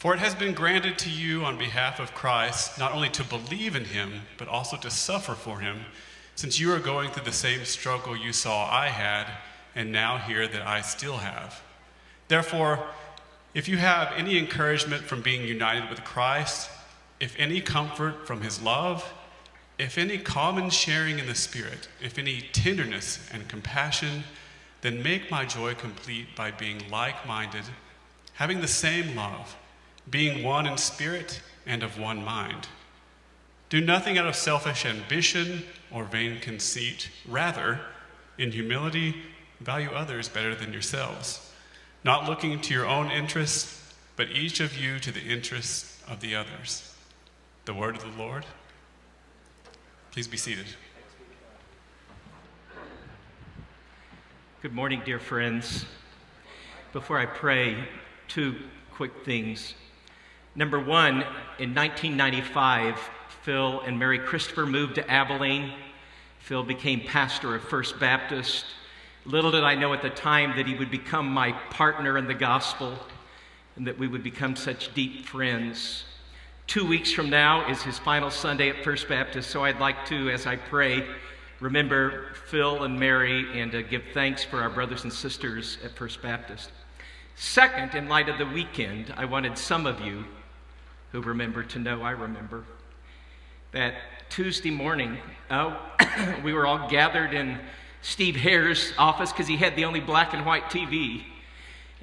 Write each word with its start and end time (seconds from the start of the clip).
For 0.00 0.14
it 0.14 0.20
has 0.20 0.34
been 0.34 0.54
granted 0.54 0.98
to 1.00 1.10
you 1.10 1.44
on 1.44 1.58
behalf 1.58 2.00
of 2.00 2.14
Christ 2.14 2.78
not 2.78 2.92
only 2.92 3.10
to 3.10 3.22
believe 3.22 3.76
in 3.76 3.84
him, 3.84 4.22
but 4.38 4.48
also 4.48 4.78
to 4.78 4.90
suffer 4.90 5.34
for 5.34 5.60
him, 5.60 5.84
since 6.36 6.58
you 6.58 6.72
are 6.72 6.78
going 6.78 7.10
through 7.10 7.26
the 7.26 7.32
same 7.32 7.66
struggle 7.66 8.16
you 8.16 8.32
saw 8.32 8.66
I 8.66 8.88
had, 8.88 9.26
and 9.74 9.92
now 9.92 10.16
hear 10.16 10.48
that 10.48 10.66
I 10.66 10.80
still 10.80 11.18
have. 11.18 11.62
Therefore, 12.28 12.86
if 13.52 13.68
you 13.68 13.76
have 13.76 14.14
any 14.16 14.38
encouragement 14.38 15.02
from 15.02 15.20
being 15.20 15.46
united 15.46 15.90
with 15.90 16.02
Christ, 16.02 16.70
if 17.20 17.38
any 17.38 17.60
comfort 17.60 18.26
from 18.26 18.40
his 18.40 18.62
love, 18.62 19.12
if 19.78 19.98
any 19.98 20.16
common 20.16 20.70
sharing 20.70 21.18
in 21.18 21.26
the 21.26 21.34
Spirit, 21.34 21.88
if 22.00 22.18
any 22.18 22.40
tenderness 22.52 23.28
and 23.34 23.48
compassion, 23.48 24.24
then 24.80 25.02
make 25.02 25.30
my 25.30 25.44
joy 25.44 25.74
complete 25.74 26.34
by 26.34 26.50
being 26.52 26.88
like 26.90 27.26
minded, 27.26 27.64
having 28.32 28.62
the 28.62 28.66
same 28.66 29.14
love, 29.14 29.58
being 30.10 30.42
one 30.42 30.66
in 30.66 30.76
spirit 30.76 31.40
and 31.66 31.82
of 31.82 31.98
one 31.98 32.24
mind. 32.24 32.68
Do 33.68 33.80
nothing 33.80 34.18
out 34.18 34.26
of 34.26 34.34
selfish 34.34 34.84
ambition 34.84 35.62
or 35.92 36.04
vain 36.04 36.40
conceit. 36.40 37.10
Rather, 37.26 37.80
in 38.36 38.52
humility, 38.52 39.14
value 39.60 39.90
others 39.90 40.28
better 40.28 40.54
than 40.54 40.72
yourselves 40.72 41.50
not 42.02 42.28
looking 42.28 42.60
to 42.60 42.74
your 42.74 42.86
own 42.86 43.10
interests, 43.10 43.94
but 44.16 44.30
each 44.30 44.60
of 44.60 44.76
you 44.76 44.98
to 44.98 45.12
the 45.12 45.20
interests 45.20 46.02
of 46.08 46.20
the 46.20 46.34
others. 46.34 46.94
The 47.66 47.74
word 47.74 47.96
of 47.96 48.02
the 48.02 48.22
Lord. 48.22 48.46
Please 50.10 50.26
be 50.26 50.36
seated. 50.36 50.66
Good 54.62 54.72
morning, 54.72 55.02
dear 55.04 55.18
friends. 55.18 55.84
Before 56.92 57.18
I 57.18 57.26
pray, 57.26 57.84
two 58.28 58.56
quick 58.92 59.24
things. 59.24 59.74
Number 60.56 60.80
one, 60.80 61.22
in 61.60 61.74
1995, 61.74 62.98
Phil 63.42 63.80
and 63.82 63.96
Mary 63.96 64.18
Christopher 64.18 64.66
moved 64.66 64.96
to 64.96 65.08
Abilene. 65.08 65.72
Phil 66.40 66.64
became 66.64 67.02
pastor 67.02 67.54
of 67.54 67.62
First 67.62 68.00
Baptist. 68.00 68.64
Little 69.24 69.52
did 69.52 69.62
I 69.62 69.76
know 69.76 69.92
at 69.92 70.02
the 70.02 70.10
time 70.10 70.56
that 70.56 70.66
he 70.66 70.74
would 70.74 70.90
become 70.90 71.28
my 71.28 71.52
partner 71.70 72.18
in 72.18 72.26
the 72.26 72.34
gospel 72.34 72.98
and 73.76 73.86
that 73.86 73.96
we 73.96 74.08
would 74.08 74.24
become 74.24 74.56
such 74.56 74.92
deep 74.92 75.24
friends. 75.24 76.04
Two 76.66 76.84
weeks 76.84 77.12
from 77.12 77.30
now 77.30 77.70
is 77.70 77.82
his 77.82 77.98
final 78.00 78.30
Sunday 78.30 78.70
at 78.70 78.82
First 78.82 79.08
Baptist, 79.08 79.50
so 79.50 79.64
I'd 79.64 79.78
like 79.78 80.04
to, 80.06 80.30
as 80.30 80.46
I 80.46 80.56
pray, 80.56 81.06
remember 81.60 82.32
Phil 82.46 82.82
and 82.82 82.98
Mary 82.98 83.60
and 83.60 83.72
uh, 83.72 83.82
give 83.82 84.02
thanks 84.14 84.42
for 84.42 84.60
our 84.60 84.70
brothers 84.70 85.04
and 85.04 85.12
sisters 85.12 85.78
at 85.84 85.92
First 85.92 86.20
Baptist. 86.22 86.70
Second, 87.36 87.94
in 87.94 88.08
light 88.08 88.28
of 88.28 88.38
the 88.38 88.46
weekend, 88.46 89.14
I 89.16 89.24
wanted 89.26 89.56
some 89.56 89.86
of 89.86 90.00
you 90.00 90.24
who 91.12 91.20
remember 91.20 91.62
to 91.62 91.78
know 91.78 92.02
I 92.02 92.12
remember 92.12 92.64
that 93.72 93.94
Tuesday 94.30 94.70
morning, 94.70 95.18
uh, 95.48 95.76
we 96.44 96.52
were 96.52 96.66
all 96.66 96.88
gathered 96.88 97.34
in 97.34 97.58
Steve 98.02 98.36
Hare's 98.36 98.92
office 98.96 99.32
because 99.32 99.46
he 99.46 99.56
had 99.56 99.76
the 99.76 99.84
only 99.84 100.00
black 100.00 100.34
and 100.34 100.46
white 100.46 100.64
TV. 100.64 101.22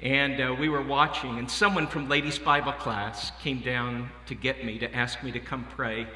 And 0.00 0.40
uh, 0.40 0.56
we 0.58 0.68
were 0.68 0.82
watching, 0.82 1.38
and 1.38 1.50
someone 1.50 1.88
from 1.88 2.08
ladies' 2.08 2.38
Bible 2.38 2.72
class 2.72 3.32
came 3.42 3.60
down 3.60 4.10
to 4.26 4.34
get 4.34 4.64
me 4.64 4.78
to 4.78 4.94
ask 4.94 5.22
me 5.24 5.32
to 5.32 5.40
come 5.40 5.66
pray. 5.74 6.02
And 6.02 6.10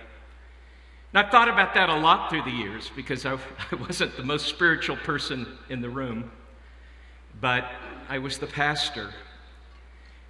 I've 1.15 1.31
thought 1.31 1.49
about 1.49 1.75
that 1.75 1.89
a 1.89 1.97
lot 1.97 2.31
through 2.31 2.43
the 2.43 2.51
years 2.51 2.91
because 2.95 3.27
I, 3.27 3.35
I 3.73 3.75
wasn't 3.75 4.17
the 4.17 4.23
most 4.23 4.47
spiritual 4.47 4.97
person 4.97 5.47
in 5.69 5.81
the 5.81 5.91
room, 5.91 6.31
but 7.41 7.65
I 8.09 8.19
was 8.19 8.39
the 8.39 8.47
pastor. 8.47 9.13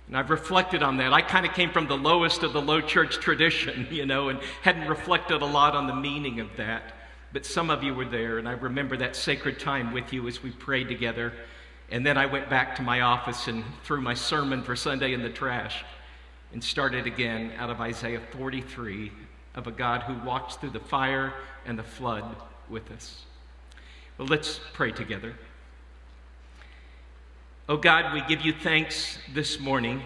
And 0.08 0.16
I've 0.16 0.30
reflected 0.30 0.82
on 0.82 0.96
that. 0.98 1.12
I 1.12 1.22
kind 1.22 1.46
of 1.46 1.54
came 1.54 1.70
from 1.70 1.86
the 1.86 1.96
lowest 1.96 2.42
of 2.42 2.52
the 2.52 2.60
low 2.60 2.80
church 2.80 3.18
tradition, 3.18 3.86
you 3.90 4.06
know, 4.06 4.28
and 4.28 4.40
hadn't 4.62 4.88
reflected 4.88 5.42
a 5.42 5.46
lot 5.46 5.74
on 5.74 5.86
the 5.86 5.94
meaning 5.94 6.40
of 6.40 6.56
that. 6.56 6.94
But 7.32 7.46
some 7.46 7.70
of 7.70 7.82
you 7.82 7.94
were 7.94 8.04
there, 8.04 8.38
and 8.38 8.46
I 8.46 8.52
remember 8.52 8.96
that 8.98 9.16
sacred 9.16 9.58
time 9.58 9.92
with 9.92 10.12
you 10.12 10.28
as 10.28 10.42
we 10.42 10.50
prayed 10.50 10.88
together. 10.88 11.32
And 11.90 12.04
then 12.04 12.18
I 12.18 12.26
went 12.26 12.50
back 12.50 12.76
to 12.76 12.82
my 12.82 13.02
office 13.02 13.48
and 13.48 13.64
threw 13.84 14.00
my 14.00 14.14
sermon 14.14 14.62
for 14.62 14.76
Sunday 14.76 15.14
in 15.14 15.22
the 15.22 15.30
trash 15.30 15.84
and 16.52 16.62
started 16.62 17.06
again 17.06 17.52
out 17.58 17.70
of 17.70 17.80
Isaiah 17.80 18.20
43 18.32 19.12
of 19.54 19.66
a 19.66 19.70
God 19.70 20.02
who 20.02 20.14
walks 20.26 20.56
through 20.56 20.70
the 20.70 20.80
fire 20.80 21.34
and 21.66 21.78
the 21.78 21.82
flood 21.82 22.24
with 22.68 22.90
us. 22.90 23.24
Well, 24.18 24.28
let's 24.28 24.60
pray 24.72 24.92
together. 24.92 25.34
Oh 27.68 27.76
God, 27.76 28.12
we 28.12 28.22
give 28.22 28.42
you 28.44 28.52
thanks 28.52 29.18
this 29.32 29.58
morning 29.58 30.02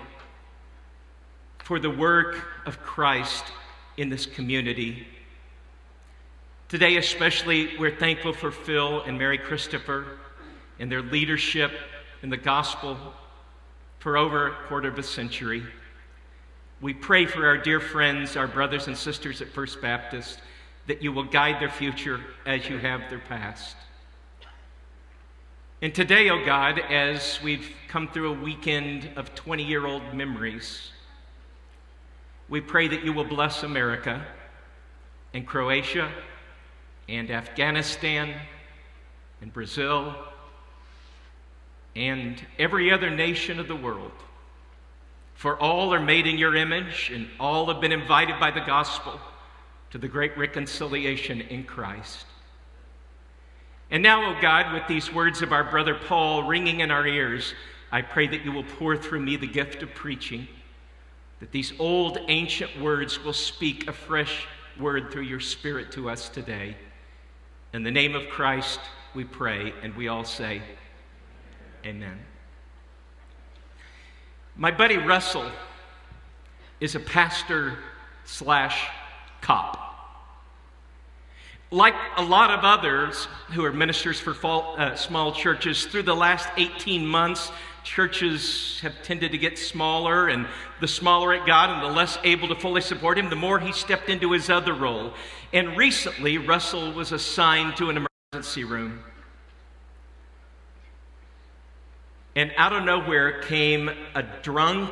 for 1.59 1.79
the 1.79 1.91
work 1.91 2.47
of 2.67 2.83
Christ 2.83 3.45
in 3.97 4.09
this 4.09 4.27
community 4.27 5.07
Today, 6.69 6.97
especially, 6.97 7.77
we're 7.79 7.95
thankful 7.95 8.33
for 8.33 8.51
Phil 8.51 9.03
and 9.03 9.17
Mary 9.17 9.39
Christopher 9.39 10.19
and 10.81 10.91
their 10.91 11.01
leadership 11.01 11.71
in 12.25 12.29
the 12.29 12.37
gospel 12.37 12.99
for 14.01 14.17
over 14.17 14.49
a 14.49 14.55
quarter 14.67 14.89
of 14.89 14.99
a 14.99 15.03
century. 15.05 15.63
We 16.81 16.93
pray 16.93 17.25
for 17.25 17.47
our 17.47 17.57
dear 17.57 17.79
friends, 17.79 18.37
our 18.37 18.49
brothers 18.49 18.89
and 18.89 18.97
sisters 18.97 19.41
at 19.41 19.49
First 19.49 19.81
Baptist, 19.81 20.41
that 20.89 21.05
you 21.05 21.13
will 21.13 21.23
guide 21.23 21.63
their 21.63 21.71
future 21.71 22.21
as 22.47 22.69
you 22.69 22.79
have 22.79 23.09
their 23.11 23.21
past. 23.21 23.77
And 25.87 25.95
today, 25.95 26.31
O 26.31 26.41
oh 26.41 26.45
God, 26.45 26.81
as 26.81 27.41
we've 27.45 27.71
come 27.87 28.09
through 28.09 28.33
a 28.33 28.43
weekend 28.43 29.09
of 29.15 29.33
20 29.37 29.63
year 29.63 29.87
old 29.87 30.13
memories, 30.13 30.91
we 32.49 32.61
pray 32.61 32.89
that 32.89 33.05
you 33.05 33.13
will 33.13 33.23
bless 33.23 33.63
America 33.63 34.27
and 35.33 35.47
Croatia 35.47 36.11
and 37.09 37.31
Afghanistan 37.31 38.35
and 39.41 39.53
Brazil 39.53 40.17
and 41.95 42.45
every 42.59 42.93
other 42.93 43.09
nation 43.09 43.61
of 43.61 43.69
the 43.69 43.77
world. 43.77 44.11
For 45.37 45.57
all 45.57 45.95
are 45.95 46.01
made 46.01 46.27
in 46.27 46.37
your 46.37 46.57
image, 46.57 47.13
and 47.15 47.29
all 47.39 47.73
have 47.73 47.81
been 47.81 47.93
invited 47.93 48.41
by 48.41 48.51
the 48.51 48.63
gospel 48.63 49.21
to 49.93 49.99
the 49.99 50.09
great 50.09 50.37
reconciliation 50.37 51.43
in 51.43 51.63
Christ. 51.63 52.27
And 53.91 54.03
now, 54.03 54.23
O 54.23 54.37
oh 54.37 54.41
God, 54.41 54.73
with 54.73 54.87
these 54.89 55.13
words 55.13 55.43
of 55.43 55.53
our 55.53 55.65
brother 55.65 55.95
Paul 55.95 56.43
ringing 56.43 56.81
in 56.81 56.91
our 56.91 57.07
ears, 57.07 57.55
I 57.93 58.03
pray 58.03 58.27
that 58.27 58.45
you 58.45 58.53
will 58.53 58.65
pour 58.65 58.97
through 58.97 59.21
me 59.21 59.37
the 59.37 59.47
gift 59.47 59.83
of 59.83 59.95
preaching, 59.95 60.49
that 61.41 61.53
these 61.53 61.73
old 61.79 62.19
ancient 62.29 62.81
words 62.81 63.23
will 63.23 63.33
speak 63.33 63.89
a 63.89 63.93
fresh 63.93 64.49
word 64.79 65.13
through 65.13 65.23
your 65.23 65.41
Spirit 65.41 65.93
to 65.93 66.11
us 66.11 66.29
today. 66.29 66.77
In 67.73 67.85
the 67.85 67.91
name 67.91 68.15
of 68.15 68.29
Christ, 68.29 68.81
we 69.15 69.25
pray, 69.25 69.73
and 69.83 69.95
we 69.95 70.09
all 70.09 70.25
say, 70.25 70.63
Amen. 71.85 72.19
My 74.57 74.71
buddy 74.73 74.97
Russell 74.97 75.51
is 76.81 76.95
a 76.95 77.01
pastor 77.01 77.79
slash 78.25 78.89
cop. 79.41 79.86
Like 81.73 81.95
a 82.17 82.23
lot 82.23 82.51
of 82.51 82.61
others 82.63 83.27
who 83.49 83.65
are 83.65 83.73
ministers 83.73 84.21
for 84.21 84.37
uh, 84.47 84.95
small 84.95 85.33
churches, 85.33 85.85
through 85.87 86.05
the 86.05 86.15
last 86.15 86.49
18 86.57 87.05
months, 87.05 87.51
churches 87.83 88.79
have 88.83 89.03
tended 89.03 89.33
to 89.33 89.39
get 89.39 89.59
smaller, 89.59 90.29
and 90.29 90.47
the 90.81 90.87
smaller 90.87 91.35
it 91.35 91.45
got 91.45 91.71
and 91.71 91.83
the 91.83 91.97
less 91.97 92.19
able 92.23 92.47
to 92.49 92.55
fully 92.55 92.81
support 92.81 93.19
him, 93.19 93.31
the 93.31 93.37
more 93.37 93.59
he 93.59 93.73
stepped 93.73 94.09
into 94.09 94.31
his 94.31 94.49
other 94.49 94.75
role. 94.75 95.13
And 95.53 95.77
recently, 95.77 96.39
Russell 96.39 96.93
was 96.93 97.11
assigned 97.11 97.77
to 97.77 97.91
an 97.91 98.07
emergency 98.33 98.63
room. 98.63 99.03
And 102.37 102.53
out 102.57 102.73
of 102.73 102.85
nowhere 102.85 103.41
came 103.43 103.91
a 104.15 104.23
drunk, 104.43 104.91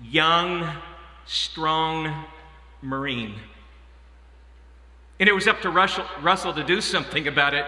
young, 0.00 0.68
strong 1.24 2.26
Marine. 2.82 3.34
And 5.22 5.28
it 5.28 5.34
was 5.34 5.46
up 5.46 5.60
to 5.60 5.70
Russell, 5.70 6.04
Russell 6.20 6.52
to 6.54 6.64
do 6.64 6.80
something 6.80 7.28
about 7.28 7.54
it. 7.54 7.64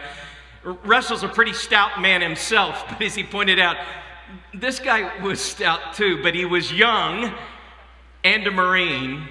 Russell's 0.64 1.22
a 1.22 1.28
pretty 1.28 1.52
stout 1.52 2.00
man 2.00 2.20
himself, 2.20 2.84
but 2.88 3.00
as 3.00 3.14
he 3.14 3.22
pointed 3.22 3.60
out, 3.60 3.76
this 4.52 4.80
guy 4.80 5.22
was 5.22 5.40
stout 5.40 5.94
too, 5.94 6.20
but 6.20 6.34
he 6.34 6.44
was 6.44 6.72
young 6.72 7.32
and 8.24 8.44
a 8.44 8.50
Marine, 8.50 9.28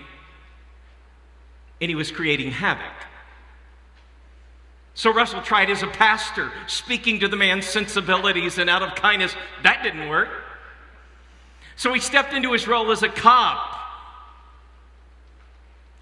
and 1.82 1.90
he 1.90 1.96
was 1.96 2.12
creating 2.12 2.52
havoc. 2.52 2.94
So 4.94 5.12
Russell 5.12 5.42
tried 5.42 5.70
as 5.70 5.84
a 5.84 5.88
pastor, 5.88 6.50
speaking 6.66 7.20
to 7.20 7.28
the 7.28 7.36
man's 7.36 7.66
sensibilities, 7.66 8.58
and 8.58 8.70
out 8.70 8.84
of 8.84 8.96
kindness, 8.96 9.36
that 9.64 9.84
didn't 9.84 10.08
work. 10.08 10.30
So 11.76 11.92
he 11.94 12.00
stepped 12.00 12.34
into 12.34 12.54
his 12.54 12.70
role 12.70 12.90
as 12.90 13.04
a 13.04 13.10
cop. 13.10 13.83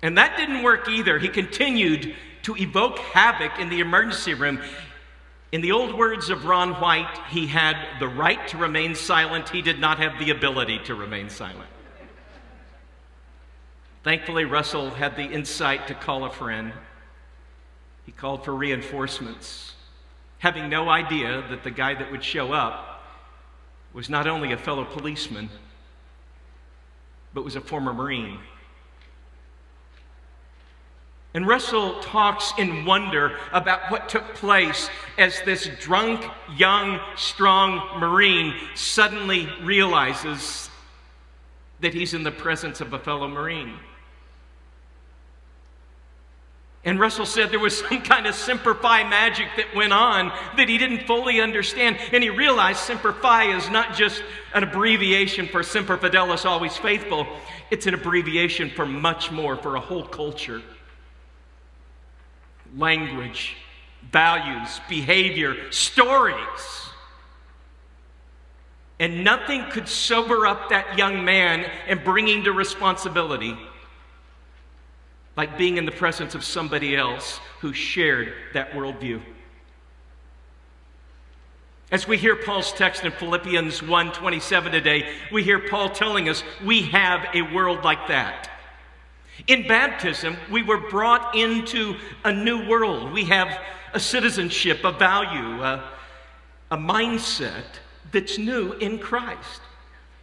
And 0.02 0.18
that 0.18 0.38
didn't 0.38 0.64
work 0.64 0.90
either. 0.90 1.20
He 1.20 1.28
continued 1.28 2.16
to 2.44 2.56
evoke 2.56 3.00
havoc 3.00 3.60
in 3.60 3.70
the 3.70 3.80
emergency 3.80 4.34
room. 4.34 4.60
In 5.52 5.62
the 5.62 5.72
old 5.72 5.96
words 5.96 6.30
of 6.30 6.46
Ron 6.46 6.74
White, 6.82 7.20
he 7.30 7.46
had 7.46 7.76
the 8.00 8.08
right 8.08 8.48
to 8.48 8.58
remain 8.58 8.96
silent, 8.96 9.50
he 9.50 9.62
did 9.62 9.80
not 9.80 10.00
have 10.00 10.18
the 10.18 10.32
ability 10.32 10.80
to 10.86 10.96
remain 10.96 11.30
silent. 11.30 11.70
Thankfully, 14.04 14.46
Russell 14.46 14.90
had 14.90 15.16
the 15.16 15.26
insight 15.26 15.88
to 15.88 15.94
call 15.94 16.26
a 16.26 16.32
friend. 16.32 16.74
He 18.06 18.12
called 18.12 18.44
for 18.44 18.56
reinforcements, 18.56 19.76
having 20.40 20.70
no 20.70 20.90
idea 20.90 21.44
that 21.50 21.64
the 21.64 21.70
guy 21.70 21.94
that 21.94 22.12
would 22.12 22.24
show 22.24 22.52
up 22.52 23.04
was 23.94 24.10
not 24.10 24.26
only 24.26 24.54
a 24.54 24.58
fellow 24.58 24.86
policeman, 24.86 25.50
but 27.34 27.44
was 27.44 27.56
a 27.56 27.62
former 27.62 27.94
Marine. 27.94 28.40
And 31.34 31.48
Russell 31.48 32.02
talks 32.02 32.52
in 32.58 32.86
wonder 32.86 33.38
about 33.54 33.90
what 33.90 34.10
took 34.10 34.36
place 34.36 34.90
as 35.18 35.42
this 35.44 35.70
drunk, 35.80 36.26
young, 36.58 37.00
strong 37.16 38.00
Marine 38.00 38.54
suddenly 38.76 39.48
realizes 39.62 40.70
that 41.80 41.94
he's 41.94 42.14
in 42.14 42.24
the 42.24 42.32
presence 42.32 42.82
of 42.82 42.92
a 42.92 43.00
fellow 43.00 43.30
Marine. 43.30 43.78
And 46.84 47.00
Russell 47.00 47.26
said 47.26 47.52
there 47.52 47.60
was 47.60 47.78
some 47.90 48.02
kind 48.02 48.26
of 48.28 48.36
Semper 48.36 48.74
Fi 48.74 49.08
magic 49.08 49.48
that 49.56 49.74
went 49.74 49.94
on 49.94 50.34
that 50.58 50.68
he 50.68 50.78
didn't 50.78 51.06
fully 51.08 51.40
understand. 51.40 51.98
And 52.12 52.24
he 52.24 52.30
realized 52.30 52.80
Semper 52.80 53.14
Fi 53.14 53.56
is 53.56 53.70
not 53.70 53.96
just 53.96 54.22
an 54.54 54.64
abbreviation 54.64 55.48
for 55.48 55.64
Semper 55.64 55.98
Fidelis, 55.98 56.46
always 56.46 56.76
faithful, 56.78 57.26
it's 57.70 57.88
an 57.88 57.94
abbreviation 57.94 58.70
for 58.70 58.86
much 58.86 59.32
more, 59.32 59.56
for 59.56 59.78
a 59.78 59.80
whole 59.80 60.04
culture. 60.04 60.62
Language, 62.78 63.56
values, 64.12 64.80
behavior, 64.88 65.72
stories. 65.72 66.38
And 69.00 69.24
nothing 69.24 69.66
could 69.72 69.88
sober 69.88 70.46
up 70.46 70.70
that 70.70 70.98
young 70.98 71.26
man 71.26 71.66
and 71.88 72.04
bring 72.04 72.28
him 72.28 72.44
to 72.44 72.52
responsibility 72.52 73.58
like 75.36 75.58
being 75.58 75.78
in 75.78 75.86
the 75.86 75.92
presence 75.92 76.36
of 76.36 76.44
somebody 76.44 76.96
else 76.96 77.40
who 77.62 77.74
shared 77.74 78.34
that 78.54 78.74
worldview. 78.74 79.22
As 81.92 82.08
we 82.08 82.18
hear 82.18 82.36
Paul's 82.36 82.72
text 82.72 83.04
in 83.04 83.12
Philippians 83.12 83.82
1:27 83.82 84.72
today, 84.72 85.14
we 85.32 85.42
hear 85.42 85.58
Paul 85.58 85.90
telling 85.90 86.30
us 86.30 86.44
we 86.64 86.84
have 86.84 87.26
a 87.34 87.42
world 87.42 87.84
like 87.84 88.08
that. 88.08 88.51
In 89.48 89.68
baptism, 89.68 90.38
we 90.50 90.64
were 90.64 90.90
brought 90.90 91.36
into 91.36 91.96
a 92.24 92.32
new 92.32 92.68
world. 92.68 93.12
We 93.12 93.26
have 93.26 93.60
a 93.94 94.00
citizenship, 94.00 94.84
a 94.84 94.92
value, 94.92 95.62
a, 95.62 95.84
a 96.70 96.78
mindset 96.78 97.80
that's 98.12 98.38
new 98.38 98.74
in 98.74 99.00
Christ. 99.00 99.62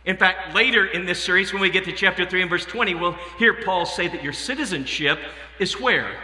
In 0.05 0.17
fact, 0.17 0.55
later 0.55 0.87
in 0.87 1.05
this 1.05 1.23
series, 1.23 1.53
when 1.53 1.61
we 1.61 1.69
get 1.69 1.85
to 1.85 1.93
chapter 1.93 2.25
3 2.25 2.43
and 2.43 2.51
verse 2.51 2.65
20, 2.65 2.95
we'll 2.95 3.17
hear 3.39 3.55
Paul 3.63 3.85
say 3.85 4.09
that 4.09 4.23
your 4.23 4.33
citizenship 4.33 5.19
is 5.59 5.79
where? 5.79 6.17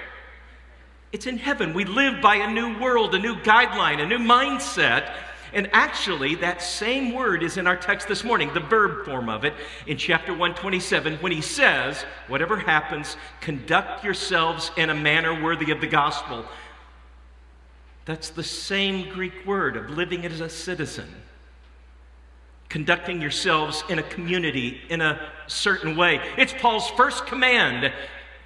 It's 1.12 1.26
in 1.26 1.38
heaven. 1.38 1.74
We 1.74 1.84
live 1.84 2.22
by 2.22 2.36
a 2.36 2.50
new 2.50 2.78
world, 2.78 3.14
a 3.14 3.18
new 3.18 3.36
guideline, 3.36 4.00
a 4.00 4.06
new 4.06 4.18
mindset. 4.18 5.14
And 5.54 5.70
actually, 5.72 6.34
that 6.36 6.60
same 6.60 7.14
word 7.14 7.42
is 7.42 7.56
in 7.56 7.66
our 7.66 7.76
text 7.76 8.08
this 8.08 8.24
morning, 8.24 8.52
the 8.52 8.60
verb 8.60 9.04
form 9.06 9.28
of 9.28 9.44
it, 9.44 9.54
in 9.86 9.96
chapter 9.96 10.32
127, 10.32 11.16
when 11.18 11.32
he 11.32 11.40
says, 11.40 12.04
Whatever 12.26 12.58
happens, 12.58 13.16
conduct 13.40 14.04
yourselves 14.04 14.72
in 14.76 14.90
a 14.90 14.94
manner 14.94 15.40
worthy 15.40 15.70
of 15.70 15.80
the 15.80 15.86
gospel. 15.86 16.44
That's 18.04 18.30
the 18.30 18.42
same 18.42 19.08
Greek 19.10 19.46
word 19.46 19.76
of 19.76 19.90
living 19.90 20.26
as 20.26 20.40
a 20.40 20.48
citizen 20.48 21.08
conducting 22.74 23.22
yourselves 23.22 23.84
in 23.88 24.00
a 24.00 24.02
community 24.02 24.80
in 24.88 25.00
a 25.00 25.30
certain 25.46 25.96
way. 25.96 26.20
It's 26.36 26.52
Paul's 26.54 26.88
first 26.90 27.24
command 27.24 27.92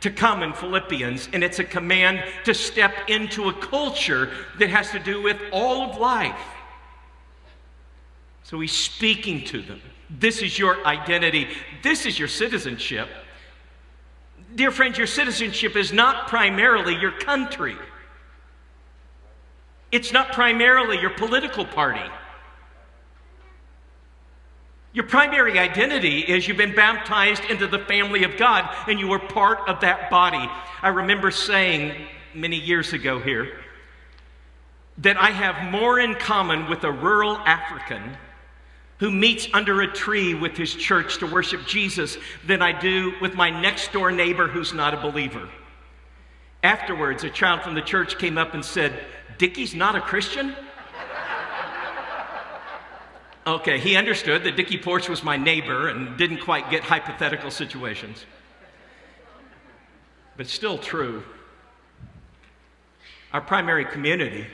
to 0.01 0.11
come 0.11 0.43
in 0.43 0.53
Philippians, 0.53 1.31
and 1.33 1.43
it's 1.43 1.59
a 1.59 1.65
command 1.65 2.23
to 2.45 2.53
step 2.53 2.93
into 3.09 3.49
a 3.49 3.55
culture 3.55 4.31
that 4.59 4.69
has 4.69 4.91
to 4.91 4.99
do 4.99 5.23
with 5.23 5.39
all 5.51 5.91
of 5.91 5.99
life. 5.99 6.39
So 8.49 8.59
he's 8.61 8.73
speaking 8.73 9.45
to 9.47 9.61
them. 9.61 9.83
This 10.09 10.41
is 10.41 10.59
your 10.59 10.83
identity, 10.87 11.49
this 11.83 12.07
is 12.07 12.19
your 12.19 12.29
citizenship. 12.29 13.07
Dear 14.55 14.71
friends, 14.71 14.97
your 14.97 15.07
citizenship 15.07 15.77
is 15.77 15.93
not 15.93 16.29
primarily 16.29 16.97
your 16.97 17.13
country. 17.13 17.77
It's 19.93 20.15
not 20.15 20.33
primarily 20.33 20.99
your 20.99 21.11
political 21.11 21.67
party. 21.67 22.11
Your 24.95 25.05
primary 25.05 25.59
identity 25.59 26.21
is 26.21 26.49
you've 26.49 26.57
been 26.57 26.75
baptized 26.75 27.45
into 27.51 27.67
the 27.67 27.81
family 27.81 28.25
of 28.25 28.39
God 28.39 28.75
and 28.89 28.99
you 28.99 29.13
are 29.13 29.19
part 29.19 29.69
of 29.69 29.83
that 29.83 30.09
body. 30.09 30.49
I 30.81 30.89
remember 30.89 31.31
saying 31.31 31.93
many 32.33 32.57
years 32.57 32.95
ago 32.95 33.21
here 33.21 33.59
that 34.97 35.19
I 35.19 35.33
have 35.33 35.71
more 35.71 36.01
in 36.01 36.15
common 36.15 36.71
with 36.71 36.83
a 36.85 36.91
rural 36.91 37.37
African 37.37 38.17
who 38.99 39.11
meets 39.11 39.49
under 39.53 39.81
a 39.83 39.93
tree 39.93 40.35
with 40.35 40.57
his 40.57 40.75
church 40.75 41.19
to 41.19 41.27
worship 41.27 41.67
Jesus 41.67 42.19
than 42.47 42.63
I 42.63 42.79
do 42.79 43.15
with 43.21 43.35
my 43.35 43.49
next 43.49 43.93
door 43.93 44.11
neighbor 44.11 44.49
who's 44.49 44.73
not 44.73 44.95
a 44.95 44.97
believer. 44.97 45.49
Afterwards, 46.63 47.23
a 47.23 47.31
child 47.31 47.63
from 47.63 47.75
the 47.75 47.81
church 47.81 48.19
came 48.19 48.37
up 48.37 48.55
and 48.55 48.65
said, 48.65 49.05
Dickie's 49.39 49.75
not 49.75 49.95
a 49.95 50.01
Christian? 50.01 50.55
Okay, 53.47 53.79
he 53.79 53.97
understood 53.97 54.45
that 54.45 54.57
Dickie 54.57 54.77
Porch 54.77 55.09
was 55.09 55.23
my 55.23 55.39
neighbor 55.39 55.89
and 55.89 56.19
didn't 56.19 56.41
quite 56.41 56.69
get 56.71 56.83
hypothetical 56.83 57.51
situations. 57.51 58.27
But 60.37 60.49
still 60.49 60.77
true. 60.77 61.23
Our 63.33 63.41
primary 63.41 63.87
community 63.87 64.47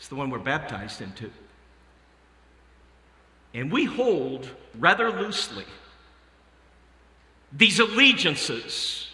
is 0.00 0.08
the 0.08 0.16
one 0.16 0.30
we're 0.30 0.40
baptized 0.40 1.02
into. 1.02 1.30
And 3.54 3.70
we 3.70 3.84
hold 3.84 4.48
rather 4.78 5.10
loosely 5.10 5.66
these 7.52 7.78
allegiances 7.78 9.08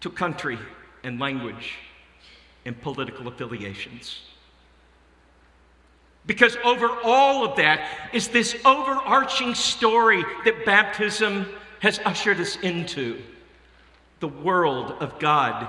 to 0.00 0.10
country 0.10 0.58
and 1.02 1.20
language 1.20 1.78
and 2.64 2.80
political 2.80 3.28
affiliations. 3.28 4.20
Because 6.26 6.56
over 6.64 6.88
all 7.04 7.44
of 7.44 7.56
that 7.56 8.10
is 8.14 8.28
this 8.28 8.56
overarching 8.64 9.54
story 9.54 10.24
that 10.44 10.64
baptism 10.64 11.46
has 11.80 12.00
ushered 12.06 12.40
us 12.40 12.56
into 12.56 13.20
the 14.20 14.28
world 14.28 14.92
of 15.00 15.18
God 15.18 15.68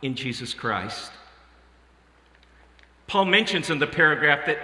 in 0.00 0.14
Jesus 0.14 0.54
Christ. 0.54 1.12
Paul 3.06 3.26
mentions 3.26 3.68
in 3.68 3.78
the 3.78 3.86
paragraph 3.86 4.46
that 4.46 4.58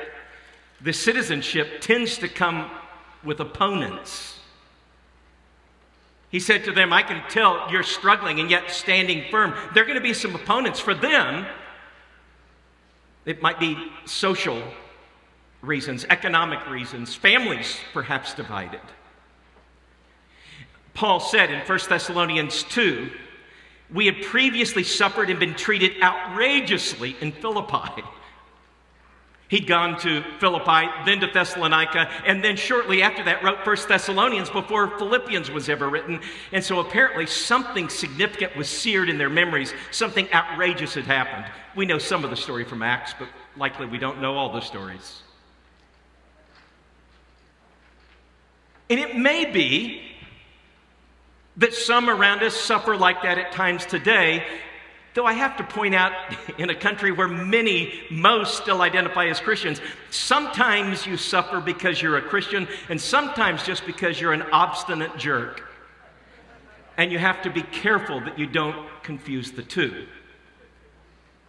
the 0.80 0.92
citizenship 0.92 1.80
tends 1.80 2.18
to 2.18 2.28
come 2.28 2.70
with 3.24 3.40
opponents. 3.40 4.38
He 6.30 6.40
said 6.40 6.64
to 6.64 6.72
them, 6.72 6.92
I 6.92 7.02
can 7.02 7.22
tell 7.30 7.70
you're 7.70 7.82
struggling 7.82 8.40
and 8.40 8.50
yet 8.50 8.70
standing 8.70 9.24
firm. 9.30 9.54
There 9.74 9.82
are 9.82 9.86
going 9.86 9.98
to 9.98 10.02
be 10.02 10.12
some 10.12 10.34
opponents 10.34 10.80
for 10.80 10.94
them. 10.94 11.46
It 13.24 13.40
might 13.42 13.58
be 13.58 13.76
social 14.04 14.62
reasons, 15.62 16.04
economic 16.10 16.68
reasons, 16.68 17.14
families 17.14 17.78
perhaps 17.92 18.34
divided. 18.34 18.80
Paul 20.94 21.20
said 21.20 21.50
in 21.50 21.60
1 21.60 21.78
Thessalonians 21.88 22.62
2 22.64 23.10
we 23.92 24.06
had 24.06 24.22
previously 24.22 24.82
suffered 24.82 25.30
and 25.30 25.38
been 25.38 25.54
treated 25.54 26.02
outrageously 26.02 27.16
in 27.20 27.32
Philippi. 27.32 28.02
He'd 29.48 29.68
gone 29.68 29.98
to 30.00 30.24
Philippi, 30.40 30.88
then 31.04 31.20
to 31.20 31.28
Thessalonica, 31.28 32.10
and 32.26 32.42
then 32.42 32.56
shortly 32.56 33.02
after 33.02 33.22
that 33.24 33.44
wrote 33.44 33.64
1 33.64 33.76
Thessalonians 33.88 34.50
before 34.50 34.98
Philippians 34.98 35.52
was 35.52 35.68
ever 35.68 35.88
written. 35.88 36.20
And 36.52 36.64
so 36.64 36.80
apparently 36.80 37.26
something 37.26 37.88
significant 37.88 38.56
was 38.56 38.68
seared 38.68 39.08
in 39.08 39.18
their 39.18 39.30
memories. 39.30 39.72
Something 39.92 40.26
outrageous 40.32 40.94
had 40.94 41.04
happened. 41.04 41.44
We 41.76 41.86
know 41.86 41.98
some 41.98 42.24
of 42.24 42.30
the 42.30 42.36
story 42.36 42.64
from 42.64 42.82
Acts, 42.82 43.14
but 43.16 43.28
likely 43.56 43.86
we 43.86 43.98
don't 43.98 44.20
know 44.20 44.36
all 44.36 44.52
the 44.52 44.60
stories. 44.60 45.22
And 48.90 48.98
it 48.98 49.16
may 49.16 49.44
be 49.44 50.02
That 51.58 51.72
some 51.72 52.10
around 52.10 52.42
us 52.42 52.54
suffer 52.54 52.96
like 52.96 53.22
that 53.22 53.38
at 53.38 53.52
times 53.52 53.86
today, 53.86 54.44
though 55.16 55.26
I 55.26 55.32
have 55.32 55.56
to 55.56 55.64
point 55.64 55.94
out 55.94 56.12
in 56.58 56.70
a 56.70 56.74
country 56.74 57.10
where 57.10 57.26
many, 57.26 58.02
most 58.10 58.62
still 58.62 58.82
identify 58.82 59.26
as 59.26 59.40
Christians, 59.40 59.80
sometimes 60.10 61.06
you 61.06 61.16
suffer 61.16 61.58
because 61.58 62.00
you're 62.00 62.18
a 62.18 62.22
Christian, 62.22 62.68
and 62.88 63.00
sometimes 63.00 63.64
just 63.64 63.84
because 63.86 64.20
you're 64.20 64.34
an 64.34 64.42
obstinate 64.52 65.16
jerk. 65.16 65.62
And 66.98 67.10
you 67.10 67.18
have 67.18 67.42
to 67.42 67.50
be 67.50 67.62
careful 67.62 68.20
that 68.20 68.38
you 68.38 68.46
don't 68.46 68.86
confuse 69.02 69.50
the 69.50 69.62
two. 69.62 70.06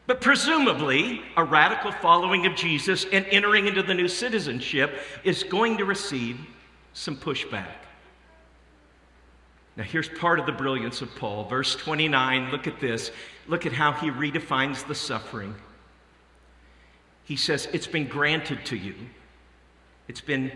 But 0.07 0.21
presumably, 0.21 1.21
a 1.35 1.43
radical 1.43 1.91
following 1.91 2.45
of 2.45 2.55
Jesus 2.55 3.05
and 3.11 3.25
entering 3.25 3.67
into 3.67 3.83
the 3.83 3.93
new 3.93 4.07
citizenship 4.07 4.97
is 5.25 5.43
going 5.43 5.77
to 5.77 5.85
receive 5.85 6.39
some 6.93 7.17
pushback. 7.17 7.86
Now, 9.77 9.83
here's 9.83 10.09
part 10.09 10.39
of 10.39 10.47
the 10.47 10.51
brilliance 10.51 11.01
of 11.01 11.15
Paul. 11.15 11.45
Verse 11.45 11.75
29, 11.75 12.49
look 12.49 12.65
at 12.65 12.79
this. 12.79 13.11
Look 13.47 13.67
at 13.67 13.71
how 13.71 13.93
he 13.93 14.09
redefines 14.09 14.85
the 14.87 14.95
suffering. 14.95 15.55
He 17.23 17.35
says, 17.35 17.67
It's 17.71 17.87
been 17.87 18.07
granted 18.07 18.65
to 18.65 18.75
you, 18.75 18.95
it's 20.07 20.21
been 20.21 20.51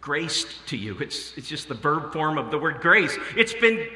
graced 0.00 0.66
to 0.68 0.76
you. 0.76 0.96
It's, 0.98 1.36
it's 1.36 1.48
just 1.48 1.68
the 1.68 1.74
verb 1.74 2.12
form 2.12 2.38
of 2.38 2.50
the 2.50 2.58
word 2.58 2.80
grace. 2.80 3.18
It's 3.36 3.52
been 3.52 3.86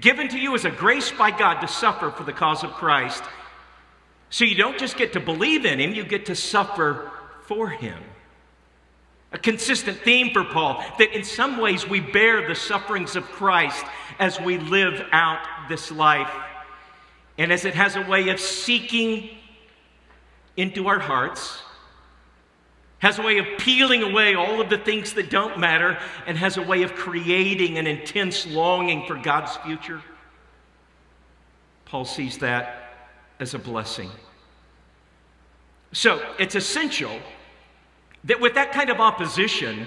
given 0.00 0.26
to 0.28 0.38
you 0.38 0.54
as 0.54 0.64
a 0.64 0.70
grace 0.70 1.12
by 1.12 1.30
God 1.30 1.60
to 1.60 1.68
suffer 1.68 2.10
for 2.10 2.24
the 2.24 2.32
cause 2.32 2.64
of 2.64 2.70
Christ. 2.72 3.22
So 4.30 4.44
you 4.44 4.56
don't 4.56 4.78
just 4.78 4.96
get 4.96 5.12
to 5.12 5.20
believe 5.20 5.64
in 5.64 5.78
him, 5.78 5.94
you 5.94 6.04
get 6.04 6.26
to 6.26 6.34
suffer 6.34 7.12
for 7.44 7.68
him. 7.68 8.02
A 9.32 9.38
consistent 9.38 9.98
theme 9.98 10.32
for 10.32 10.44
Paul 10.44 10.84
that 10.98 11.16
in 11.16 11.24
some 11.24 11.58
ways 11.58 11.88
we 11.88 12.00
bear 12.00 12.46
the 12.46 12.54
sufferings 12.54 13.16
of 13.16 13.24
Christ 13.24 13.84
as 14.18 14.38
we 14.40 14.58
live 14.58 15.06
out 15.10 15.40
this 15.68 15.90
life. 15.90 16.30
And 17.38 17.50
as 17.50 17.64
it 17.64 17.74
has 17.74 17.96
a 17.96 18.02
way 18.02 18.28
of 18.28 18.38
seeking 18.38 19.30
into 20.56 20.86
our 20.86 20.98
hearts, 20.98 21.62
has 22.98 23.18
a 23.18 23.22
way 23.22 23.38
of 23.38 23.46
peeling 23.58 24.02
away 24.02 24.34
all 24.34 24.60
of 24.60 24.70
the 24.70 24.78
things 24.78 25.14
that 25.14 25.28
don't 25.28 25.58
matter, 25.58 25.98
and 26.26 26.38
has 26.38 26.56
a 26.56 26.62
way 26.62 26.82
of 26.82 26.94
creating 26.94 27.78
an 27.78 27.86
intense 27.86 28.46
longing 28.46 29.04
for 29.06 29.16
God's 29.16 29.56
future. 29.56 30.00
Paul 31.84 32.04
sees 32.04 32.38
that 32.38 33.08
as 33.40 33.54
a 33.54 33.58
blessing. 33.58 34.10
So 35.92 36.22
it's 36.38 36.54
essential 36.54 37.18
that 38.24 38.40
with 38.40 38.54
that 38.54 38.72
kind 38.72 38.90
of 38.90 39.00
opposition, 39.00 39.86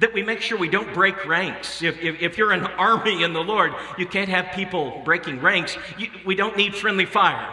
that 0.00 0.12
we 0.12 0.22
make 0.22 0.40
sure 0.40 0.58
we 0.58 0.68
don't 0.68 0.92
break 0.92 1.26
ranks. 1.26 1.82
If, 1.82 1.98
if, 2.00 2.20
if 2.20 2.38
you're 2.38 2.52
an 2.52 2.64
army 2.78 3.22
in 3.22 3.32
the 3.32 3.42
Lord, 3.42 3.72
you 3.98 4.06
can't 4.06 4.28
have 4.28 4.52
people 4.54 5.02
breaking 5.04 5.40
ranks. 5.40 5.76
You, 5.98 6.08
we 6.24 6.34
don't 6.34 6.56
need 6.56 6.74
friendly 6.74 7.06
fire. 7.06 7.52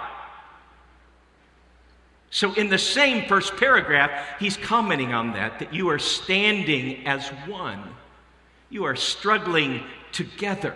So, 2.30 2.54
in 2.56 2.68
the 2.68 2.80
same 2.80 3.28
first 3.28 3.58
paragraph, 3.58 4.40
he's 4.40 4.58
commenting 4.58 5.14
on 5.14 5.34
that, 5.34 5.60
that 5.60 5.72
you 5.72 5.90
are 5.90 6.00
standing 6.00 7.06
as 7.06 7.30
one. 7.48 7.84
You 8.72 8.86
are 8.86 8.96
struggling 8.96 9.84
together. 10.12 10.76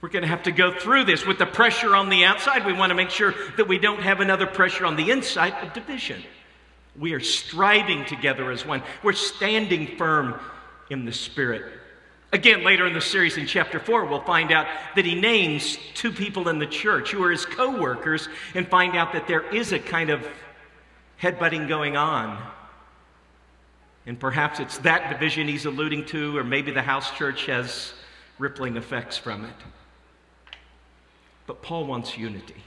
We're 0.00 0.08
going 0.08 0.22
to 0.22 0.28
have 0.28 0.44
to 0.44 0.52
go 0.52 0.76
through 0.76 1.04
this 1.04 1.24
with 1.24 1.38
the 1.38 1.46
pressure 1.46 1.94
on 1.94 2.08
the 2.08 2.24
outside. 2.24 2.66
We 2.66 2.72
want 2.72 2.90
to 2.90 2.96
make 2.96 3.10
sure 3.10 3.34
that 3.56 3.68
we 3.68 3.78
don't 3.78 4.02
have 4.02 4.20
another 4.20 4.46
pressure 4.46 4.84
on 4.84 4.96
the 4.96 5.12
inside 5.12 5.54
of 5.64 5.72
division. 5.72 6.24
We 6.98 7.12
are 7.12 7.20
striving 7.20 8.04
together 8.04 8.50
as 8.50 8.66
one. 8.66 8.82
We're 9.02 9.12
standing 9.12 9.96
firm 9.96 10.40
in 10.90 11.04
the 11.04 11.12
Spirit. 11.12 11.72
Again, 12.32 12.62
later 12.62 12.86
in 12.86 12.92
the 12.92 13.00
series 13.00 13.38
in 13.38 13.46
chapter 13.46 13.80
4, 13.80 14.04
we'll 14.04 14.20
find 14.20 14.52
out 14.52 14.66
that 14.96 15.04
he 15.04 15.18
names 15.18 15.78
two 15.94 16.12
people 16.12 16.48
in 16.48 16.58
the 16.58 16.66
church 16.66 17.10
who 17.10 17.22
are 17.22 17.30
his 17.30 17.46
co 17.46 17.80
workers 17.80 18.28
and 18.54 18.68
find 18.68 18.96
out 18.96 19.12
that 19.14 19.26
there 19.26 19.48
is 19.54 19.72
a 19.72 19.78
kind 19.78 20.10
of 20.10 20.26
headbutting 21.20 21.68
going 21.68 21.96
on. 21.96 22.38
And 24.04 24.18
perhaps 24.18 24.60
it's 24.60 24.78
that 24.78 25.10
division 25.10 25.48
he's 25.48 25.64
alluding 25.64 26.06
to, 26.06 26.36
or 26.36 26.44
maybe 26.44 26.70
the 26.70 26.82
house 26.82 27.10
church 27.12 27.46
has 27.46 27.94
rippling 28.38 28.76
effects 28.76 29.16
from 29.16 29.44
it. 29.44 29.54
But 31.46 31.62
Paul 31.62 31.86
wants 31.86 32.18
unity. 32.18 32.62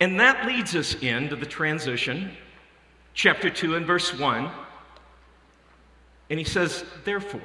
And 0.00 0.20
that 0.20 0.46
leads 0.46 0.74
us 0.74 0.94
into 0.94 1.36
the 1.36 1.46
transition, 1.46 2.32
chapter 3.14 3.48
2 3.48 3.76
and 3.76 3.86
verse 3.86 4.18
1. 4.18 4.50
And 6.30 6.38
he 6.38 6.44
says, 6.44 6.84
therefore. 7.04 7.40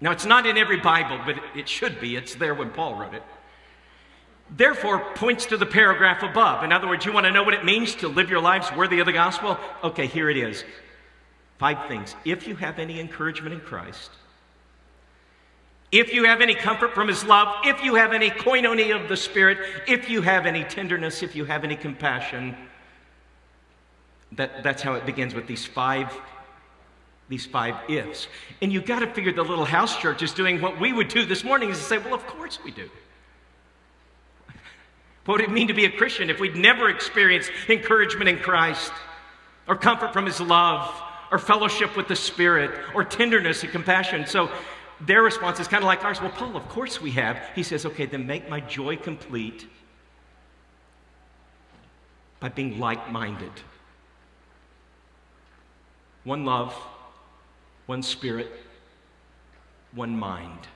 Now, 0.00 0.12
it's 0.12 0.24
not 0.24 0.46
in 0.46 0.56
every 0.56 0.78
Bible, 0.78 1.20
but 1.26 1.36
it 1.54 1.68
should 1.68 2.00
be. 2.00 2.16
It's 2.16 2.34
there 2.34 2.54
when 2.54 2.70
Paul 2.70 2.94
wrote 2.94 3.14
it. 3.14 3.22
Therefore 4.56 5.14
points 5.14 5.46
to 5.46 5.56
the 5.56 5.66
paragraph 5.66 6.22
above. 6.22 6.64
In 6.64 6.72
other 6.72 6.88
words, 6.88 7.04
you 7.04 7.12
want 7.12 7.26
to 7.26 7.32
know 7.32 7.42
what 7.42 7.54
it 7.54 7.64
means 7.64 7.94
to 7.96 8.08
live 8.08 8.30
your 8.30 8.40
lives 8.40 8.72
worthy 8.72 9.00
of 9.00 9.06
the 9.06 9.12
gospel? 9.12 9.58
Okay, 9.84 10.06
here 10.06 10.30
it 10.30 10.36
is. 10.36 10.64
Five 11.58 11.88
things. 11.88 12.16
If 12.24 12.48
you 12.48 12.56
have 12.56 12.78
any 12.78 12.98
encouragement 12.98 13.54
in 13.54 13.60
Christ, 13.60 14.10
if 15.92 16.12
you 16.12 16.24
have 16.24 16.40
any 16.40 16.54
comfort 16.54 16.94
from 16.94 17.08
his 17.08 17.24
love, 17.24 17.48
if 17.64 17.82
you 17.82 17.96
have 17.96 18.12
any 18.12 18.30
koinonia 18.30 19.00
of 19.00 19.08
the 19.08 19.16
Spirit, 19.16 19.58
if 19.88 20.08
you 20.08 20.22
have 20.22 20.46
any 20.46 20.62
tenderness, 20.64 21.22
if 21.22 21.34
you 21.34 21.44
have 21.44 21.64
any 21.64 21.76
compassion, 21.76 22.56
that, 24.32 24.62
that's 24.62 24.82
how 24.82 24.94
it 24.94 25.04
begins 25.04 25.34
with 25.34 25.46
these 25.46 25.66
five 25.66 26.16
these 27.30 27.46
five 27.46 27.76
ifs. 27.88 28.26
And 28.60 28.72
you've 28.72 28.84
got 28.84 28.98
to 28.98 29.06
figure 29.06 29.32
the 29.32 29.44
little 29.44 29.64
house 29.64 29.96
church 29.96 30.20
is 30.20 30.32
doing 30.32 30.60
what 30.60 30.80
we 30.80 30.92
would 30.92 31.06
do 31.06 31.24
this 31.24 31.44
morning 31.44 31.70
is 31.70 31.78
to 31.78 31.84
say, 31.84 31.98
well, 31.98 32.12
of 32.12 32.26
course 32.26 32.58
we 32.62 32.72
do. 32.72 32.90
What 35.26 35.38
would 35.38 35.48
it 35.48 35.52
mean 35.52 35.68
to 35.68 35.74
be 35.74 35.84
a 35.84 35.90
Christian 35.90 36.28
if 36.28 36.40
we'd 36.40 36.56
never 36.56 36.88
experienced 36.88 37.52
encouragement 37.68 38.28
in 38.28 38.38
Christ, 38.38 38.90
or 39.68 39.76
comfort 39.76 40.12
from 40.12 40.26
His 40.26 40.40
love, 40.40 40.92
or 41.30 41.38
fellowship 41.38 41.96
with 41.96 42.08
the 42.08 42.16
Spirit, 42.16 42.72
or 42.94 43.04
tenderness 43.04 43.62
and 43.62 43.70
compassion? 43.70 44.26
So 44.26 44.50
their 45.00 45.22
response 45.22 45.60
is 45.60 45.68
kind 45.68 45.82
of 45.82 45.86
like 45.86 46.04
ours. 46.04 46.20
Well, 46.20 46.30
Paul, 46.30 46.56
of 46.56 46.68
course 46.68 47.00
we 47.00 47.10
have. 47.12 47.40
He 47.54 47.62
says, 47.62 47.86
okay, 47.86 48.06
then 48.06 48.26
make 48.26 48.48
my 48.48 48.60
joy 48.60 48.96
complete 48.96 49.66
by 52.38 52.48
being 52.48 52.78
like 52.78 53.10
minded. 53.10 53.52
One 56.24 56.44
love, 56.44 56.74
one 57.86 58.02
spirit, 58.02 58.50
one 59.92 60.18
mind. 60.18 60.68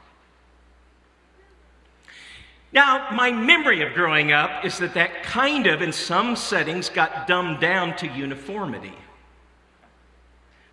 Now, 2.73 3.09
my 3.13 3.31
memory 3.31 3.83
of 3.83 3.95
growing 3.95 4.33
up 4.33 4.65
is 4.65 4.79
that 4.79 4.95
that 4.95 5.23
kind 5.23 5.67
of, 5.67 5.81
in 5.81 5.93
some 5.93 6.35
settings, 6.35 6.89
got 6.89 7.29
dumbed 7.29 7.61
down 7.61 7.97
to 7.99 8.09
uniformity. 8.09 8.95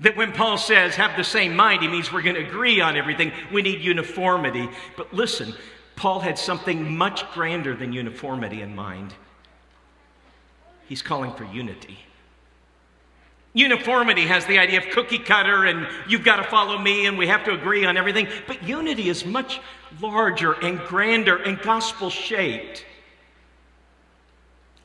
That 0.02 0.18
when 0.18 0.32
Paul 0.32 0.58
says 0.58 0.96
have 0.96 1.16
the 1.16 1.24
same 1.24 1.56
mind, 1.56 1.82
he 1.82 1.88
means 1.88 2.12
we're 2.12 2.24
going 2.24 2.36
to 2.36 2.46
agree 2.46 2.82
on 2.82 2.98
everything. 2.98 3.32
We 3.52 3.62
need 3.62 3.82
uniformity. 3.82 4.70
But 4.98 5.14
listen, 5.14 5.54
Paul 5.96 6.20
had 6.20 6.38
something 6.38 6.98
much 6.98 7.30
grander 7.32 7.76
than 7.76 7.94
uniformity 7.94 8.62
in 8.62 8.76
mind. 8.76 9.14
He's 10.88 11.02
calling 11.02 11.34
for 11.34 11.46
unity. 11.46 12.00
Uniformity 13.54 14.26
has 14.26 14.46
the 14.46 14.58
idea 14.60 14.80
of 14.80 14.90
cookie 14.90 15.20
cutter 15.20 15.66
and 15.66 15.88
you've 16.08 16.24
got 16.24 16.38
to 16.38 16.44
follow 16.44 16.78
me 16.78 17.06
and 17.06 17.18
we 17.18 17.28
have 17.28 17.44
to 17.44 17.52
agree 17.52 17.86
on 17.86 17.98
everything. 17.98 18.28
But 18.48 18.64
unity 18.64 19.10
is 19.10 19.26
much 19.26 19.60
larger 20.02 20.54
and 20.54 20.80
grander 20.80 21.36
and 21.36 21.62
gospel 21.62 22.10
shaped. 22.10 22.86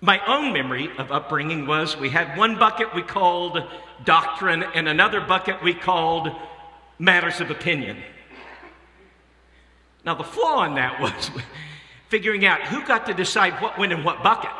My 0.01 0.21
own 0.27 0.53
memory 0.53 0.91
of 0.99 1.11
upbringing 1.11 1.67
was 1.67 1.97
we 1.97 2.11
had 2.11 2.37
one 2.37 2.59
bucket 2.59 2.95
we 2.95 3.03
called 3.03 3.63
doctrine 4.05 4.63
and 4.75 4.89
another 4.89 5.21
bucket 5.21 5.63
we 5.63 5.73
called 5.73 6.31
matters 6.99 7.41
of 7.41 7.51
opinion. 7.51 8.03
Now, 10.05 10.15
the 10.15 10.25
flaw 10.25 10.65
in 10.65 10.75
that 10.75 11.01
was 11.01 11.31
figuring 12.09 12.45
out 12.45 12.63
who 12.63 12.85
got 12.87 13.07
to 13.07 13.15
decide 13.15 13.61
what 13.61 13.79
went 13.79 13.93
in 13.93 14.05
what 14.05 14.23
bucket. 14.23 14.51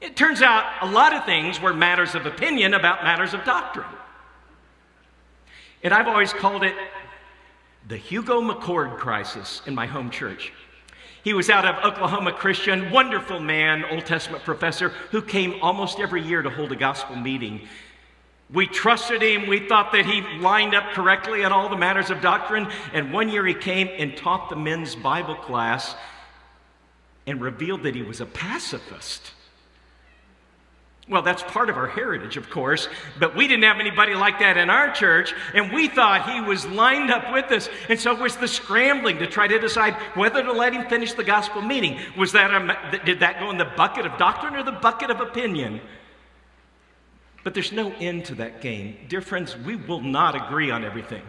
It 0.00 0.16
turns 0.16 0.42
out 0.42 0.64
a 0.82 0.90
lot 0.90 1.14
of 1.14 1.24
things 1.24 1.60
were 1.60 1.72
matters 1.72 2.14
of 2.14 2.26
opinion 2.26 2.74
about 2.74 3.02
matters 3.02 3.32
of 3.32 3.42
doctrine. 3.44 3.86
And 5.82 5.92
I've 5.92 6.06
always 6.06 6.32
called 6.32 6.62
it 6.62 6.74
the 7.88 7.96
Hugo 7.96 8.40
McCord 8.40 8.98
crisis 8.98 9.62
in 9.66 9.74
my 9.74 9.86
home 9.86 10.10
church. 10.10 10.52
He 11.24 11.32
was 11.32 11.48
out 11.48 11.64
of 11.64 11.82
Oklahoma 11.82 12.32
Christian, 12.32 12.90
wonderful 12.90 13.40
man, 13.40 13.86
Old 13.86 14.04
Testament 14.04 14.44
professor, 14.44 14.90
who 15.10 15.22
came 15.22 15.54
almost 15.62 15.98
every 15.98 16.22
year 16.22 16.42
to 16.42 16.50
hold 16.50 16.70
a 16.70 16.76
gospel 16.76 17.16
meeting. 17.16 17.66
We 18.52 18.66
trusted 18.66 19.22
him. 19.22 19.46
We 19.46 19.66
thought 19.66 19.92
that 19.92 20.04
he 20.04 20.20
lined 20.38 20.74
up 20.74 20.92
correctly 20.92 21.42
on 21.42 21.50
all 21.50 21.70
the 21.70 21.78
matters 21.78 22.10
of 22.10 22.20
doctrine. 22.20 22.68
And 22.92 23.10
one 23.10 23.30
year 23.30 23.46
he 23.46 23.54
came 23.54 23.88
and 23.96 24.14
taught 24.14 24.50
the 24.50 24.56
men's 24.56 24.94
Bible 24.94 25.36
class 25.36 25.96
and 27.26 27.40
revealed 27.40 27.84
that 27.84 27.94
he 27.94 28.02
was 28.02 28.20
a 28.20 28.26
pacifist. 28.26 29.32
Well, 31.06 31.20
that's 31.20 31.42
part 31.42 31.68
of 31.68 31.76
our 31.76 31.86
heritage, 31.86 32.38
of 32.38 32.48
course, 32.48 32.88
but 33.18 33.36
we 33.36 33.46
didn't 33.46 33.64
have 33.64 33.78
anybody 33.78 34.14
like 34.14 34.38
that 34.38 34.56
in 34.56 34.70
our 34.70 34.90
church, 34.90 35.34
and 35.52 35.70
we 35.70 35.86
thought 35.86 36.30
he 36.30 36.40
was 36.40 36.64
lined 36.64 37.10
up 37.10 37.30
with 37.30 37.52
us. 37.52 37.68
And 37.90 38.00
so 38.00 38.14
was 38.14 38.38
the 38.38 38.48
scrambling 38.48 39.18
to 39.18 39.26
try 39.26 39.46
to 39.46 39.58
decide 39.58 39.94
whether 40.14 40.42
to 40.42 40.52
let 40.52 40.72
him 40.72 40.88
finish 40.88 41.12
the 41.12 41.24
gospel 41.24 41.60
meeting. 41.60 41.98
Was 42.16 42.32
that 42.32 42.50
a, 42.50 43.00
did 43.04 43.20
that 43.20 43.38
go 43.38 43.50
in 43.50 43.58
the 43.58 43.66
bucket 43.66 44.06
of 44.06 44.16
doctrine 44.16 44.56
or 44.56 44.62
the 44.62 44.72
bucket 44.72 45.10
of 45.10 45.20
opinion? 45.20 45.82
But 47.42 47.52
there's 47.52 47.72
no 47.72 47.92
end 48.00 48.24
to 48.26 48.36
that 48.36 48.62
game. 48.62 48.96
Dear 49.08 49.20
friends, 49.20 49.58
we 49.58 49.76
will 49.76 50.00
not 50.00 50.34
agree 50.34 50.70
on 50.70 50.84
everything. 50.84 51.22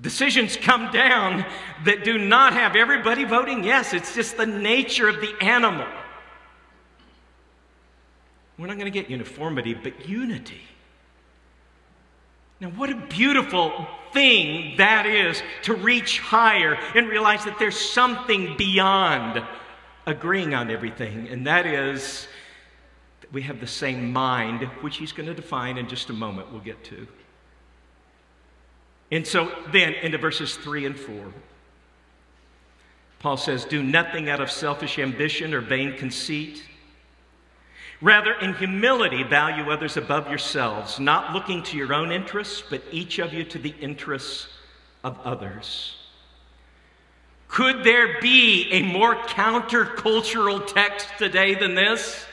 Decisions 0.00 0.56
come 0.56 0.90
down 0.90 1.44
that 1.84 2.02
do 2.04 2.16
not 2.16 2.54
have 2.54 2.76
everybody 2.76 3.24
voting 3.24 3.62
yes. 3.62 3.92
It's 3.92 4.14
just 4.14 4.38
the 4.38 4.46
nature 4.46 5.08
of 5.08 5.20
the 5.20 5.34
animal. 5.42 5.86
We're 8.58 8.66
not 8.66 8.78
going 8.78 8.90
to 8.92 8.98
get 8.98 9.08
uniformity, 9.08 9.74
but 9.74 10.08
unity. 10.08 10.62
Now, 12.60 12.70
what 12.70 12.90
a 12.90 12.96
beautiful 12.96 13.86
thing 14.12 14.76
that 14.78 15.06
is 15.06 15.42
to 15.62 15.74
reach 15.74 16.18
higher 16.18 16.74
and 16.94 17.08
realize 17.08 17.44
that 17.44 17.58
there's 17.58 17.78
something 17.78 18.56
beyond 18.56 19.42
agreeing 20.06 20.54
on 20.54 20.70
everything, 20.70 21.28
and 21.28 21.46
that 21.46 21.66
is 21.66 22.26
that 23.20 23.32
we 23.32 23.42
have 23.42 23.60
the 23.60 23.66
same 23.66 24.12
mind, 24.12 24.64
which 24.80 24.96
he's 24.96 25.12
going 25.12 25.28
to 25.28 25.34
define 25.34 25.78
in 25.78 25.88
just 25.88 26.10
a 26.10 26.12
moment, 26.12 26.50
we'll 26.50 26.60
get 26.60 26.82
to. 26.84 27.06
And 29.12 29.26
so 29.26 29.52
then, 29.72 29.94
into 29.94 30.18
verses 30.18 30.56
3 30.56 30.86
and 30.86 30.98
4, 30.98 31.32
Paul 33.20 33.36
says, 33.36 33.64
Do 33.64 33.82
nothing 33.82 34.28
out 34.28 34.40
of 34.40 34.50
selfish 34.50 34.98
ambition 34.98 35.54
or 35.54 35.60
vain 35.60 35.96
conceit. 35.96 36.62
Rather, 38.00 38.32
in 38.34 38.54
humility, 38.54 39.24
value 39.24 39.70
others 39.70 39.96
above 39.96 40.28
yourselves, 40.28 41.00
not 41.00 41.32
looking 41.32 41.62
to 41.64 41.76
your 41.76 41.92
own 41.92 42.12
interests, 42.12 42.62
but 42.68 42.82
each 42.92 43.18
of 43.18 43.34
you 43.34 43.42
to 43.44 43.58
the 43.58 43.74
interests 43.80 44.48
of 45.02 45.18
others. 45.24 45.96
Could 47.48 47.82
there 47.82 48.20
be 48.20 48.70
a 48.70 48.82
more 48.82 49.16
countercultural 49.16 50.64
text 50.66 51.08
today 51.18 51.54
than 51.54 51.74
this? 51.74 52.24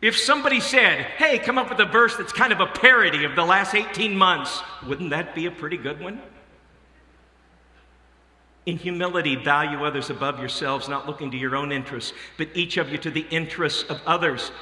If 0.00 0.16
somebody 0.16 0.60
said, 0.60 1.02
hey, 1.02 1.38
come 1.38 1.58
up 1.58 1.68
with 1.68 1.80
a 1.80 1.84
verse 1.84 2.16
that's 2.16 2.32
kind 2.32 2.52
of 2.52 2.60
a 2.60 2.66
parody 2.66 3.24
of 3.24 3.36
the 3.36 3.44
last 3.44 3.74
18 3.74 4.16
months, 4.16 4.62
wouldn't 4.86 5.10
that 5.10 5.34
be 5.34 5.44
a 5.44 5.50
pretty 5.50 5.76
good 5.76 6.00
one? 6.00 6.22
In 8.66 8.76
humility, 8.76 9.36
value 9.36 9.84
others 9.84 10.10
above 10.10 10.38
yourselves, 10.38 10.88
not 10.88 11.06
looking 11.06 11.30
to 11.30 11.36
your 11.36 11.56
own 11.56 11.72
interests, 11.72 12.12
but 12.36 12.48
each 12.54 12.76
of 12.76 12.90
you 12.90 12.98
to 12.98 13.10
the 13.10 13.26
interests 13.30 13.84
of 13.88 14.00
others. 14.06 14.52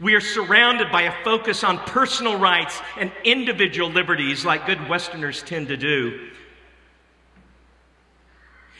We 0.00 0.14
are 0.14 0.20
surrounded 0.20 0.90
by 0.90 1.02
a 1.02 1.24
focus 1.24 1.62
on 1.62 1.78
personal 1.78 2.38
rights 2.38 2.80
and 2.98 3.12
individual 3.22 3.90
liberties, 3.90 4.44
like 4.44 4.66
good 4.66 4.88
Westerners 4.88 5.42
tend 5.42 5.68
to 5.68 5.76
do. 5.76 6.30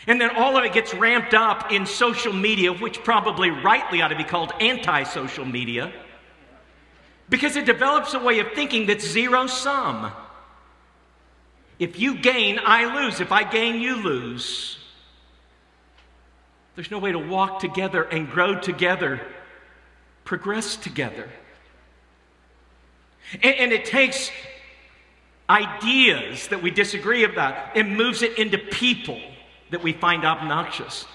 And 0.07 0.21
then 0.21 0.31
all 0.37 0.57
of 0.57 0.65
it 0.65 0.73
gets 0.73 0.95
ramped 0.95 1.35
up 1.35 1.71
in 1.71 1.85
social 1.85 2.33
media, 2.33 2.73
which 2.73 3.05
probably 3.05 3.51
rightly 3.51 4.01
ought 4.01 4.09
to 4.09 4.17
be 4.17 4.25
called 4.25 4.53
anti 4.59 5.03
social 5.03 5.45
media, 5.45 5.93
because 7.29 7.57
it 7.57 7.67
develops 7.67 8.15
a 8.15 8.19
way 8.19 8.39
of 8.41 8.53
thinking 8.55 8.87
that's 8.87 9.07
zero 9.07 9.47
sum. 9.47 10.11
If 11.81 11.99
you 11.99 12.19
gain, 12.19 12.61
I 12.63 13.03
lose. 13.03 13.21
If 13.21 13.33
I 13.33 13.43
gain, 13.43 13.81
you 13.81 13.97
lose. 13.97 14.79
There's 16.77 16.91
no 16.91 16.99
way 16.99 17.11
to 17.11 17.19
walk 17.19 17.59
together 17.59 18.03
and 18.03 18.31
grow 18.31 18.61
together, 18.61 19.21
progress 20.25 20.77
together. 20.77 21.29
And, 23.43 23.55
and, 23.55 23.73
it 23.73 23.87
takes 23.87 24.31
ideas 25.49 26.49
that 26.49 26.63
we 26.63 26.71
disagree 26.71 27.25
about 27.25 27.77
and 27.77 27.97
moves 27.97 28.23
it 28.23 28.39
into 28.39 28.59
people 28.59 29.21
that 29.71 29.83
we 29.83 29.93
find 29.93 30.25
obnoxious. 30.25 31.07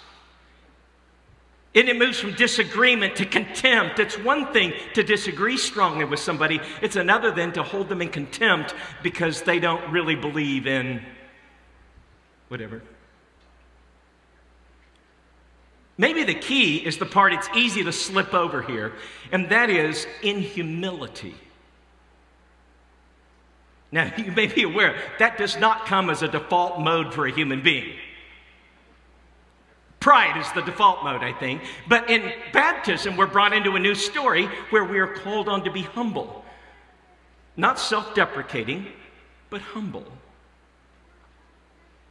And 1.76 1.90
it 1.90 1.98
moves 1.98 2.18
from 2.18 2.34
disagreement 2.34 3.18
to 3.18 3.26
contempt. 3.26 4.00
It's 4.00 4.18
one 4.18 4.54
thing 4.54 4.74
to 4.94 5.04
disagree 5.04 5.58
strongly 5.58 6.06
with 6.06 6.22
somebody, 6.22 6.62
it's 6.82 6.96
another 6.96 7.32
then 7.32 7.52
to 7.54 7.64
hold 7.64 7.90
them 7.90 8.02
in 8.02 8.10
contempt 8.10 8.74
because 9.04 9.42
they 9.42 9.60
don't 9.60 9.92
really 9.92 10.16
believe 10.16 10.68
in 10.68 11.06
whatever. 12.48 12.82
Maybe 15.98 16.24
the 16.24 16.36
key 16.36 16.78
is 16.78 16.98
the 16.98 17.06
part 17.06 17.34
it's 17.34 17.50
easy 17.56 17.84
to 17.84 17.92
slip 17.92 18.34
over 18.34 18.62
here, 18.62 18.94
and 19.32 19.50
that 19.50 19.70
is 19.70 20.06
in 20.22 20.42
humility. 20.42 21.36
Now, 23.92 24.12
you 24.18 24.32
may 24.32 24.48
be 24.48 24.64
aware 24.64 24.98
that 25.20 25.38
does 25.38 25.58
not 25.58 25.86
come 25.86 26.10
as 26.10 26.22
a 26.22 26.28
default 26.28 26.80
mode 26.80 27.14
for 27.14 27.26
a 27.26 27.32
human 27.32 27.62
being. 27.62 27.94
Pride 30.06 30.38
is 30.40 30.52
the 30.52 30.62
default 30.62 31.04
mode, 31.04 31.24
I 31.24 31.34
think. 31.34 31.64
But 31.88 32.12
in 32.12 32.32
baptism, 32.54 33.18
we're 33.18 33.26
brought 33.26 33.54
into 33.54 33.72
a 33.72 33.80
new 33.80 33.96
story 33.96 34.46
where 34.70 34.84
we 34.84 35.00
are 35.00 35.08
called 35.08 35.50
on 35.50 35.64
to 35.64 35.72
be 35.72 35.82
humble. 35.82 36.46
Not 37.58 37.80
self 37.80 38.14
deprecating, 38.14 38.86
but 39.50 39.62
humble. 39.62 40.06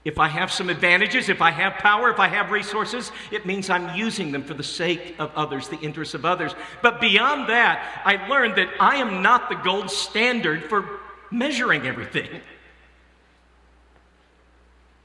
If 0.04 0.18
I 0.18 0.26
have 0.26 0.50
some 0.50 0.70
advantages, 0.70 1.28
if 1.28 1.40
I 1.40 1.52
have 1.52 1.74
power, 1.74 2.10
if 2.10 2.18
I 2.18 2.26
have 2.26 2.50
resources, 2.50 3.12
it 3.30 3.46
means 3.46 3.70
I'm 3.70 3.96
using 3.96 4.32
them 4.32 4.42
for 4.42 4.54
the 4.54 4.64
sake 4.64 5.14
of 5.20 5.30
others, 5.36 5.68
the 5.68 5.78
interests 5.78 6.14
of 6.14 6.24
others. 6.24 6.52
But 6.82 7.00
beyond 7.00 7.48
that, 7.48 8.02
I 8.04 8.26
learned 8.26 8.56
that 8.56 8.70
I 8.80 8.96
am 8.96 9.22
not 9.22 9.48
the 9.48 9.54
gold 9.54 9.88
standard 9.88 10.64
for 10.64 10.98
measuring 11.30 11.86
everything. 11.86 12.40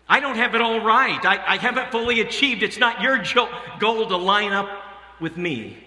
I 0.10 0.20
don't 0.20 0.36
have 0.36 0.56
it 0.56 0.62
all 0.62 0.84
right. 0.84 1.24
I, 1.24 1.54
I 1.54 1.58
haven't 1.58 1.92
fully 1.92 2.20
achieved. 2.20 2.64
It's 2.64 2.80
not 2.80 3.02
your 3.02 3.24
goal 3.80 4.08
to 4.08 4.18
line 4.18 4.52
up 4.52 4.70
with 5.20 5.38
me. 5.38 5.78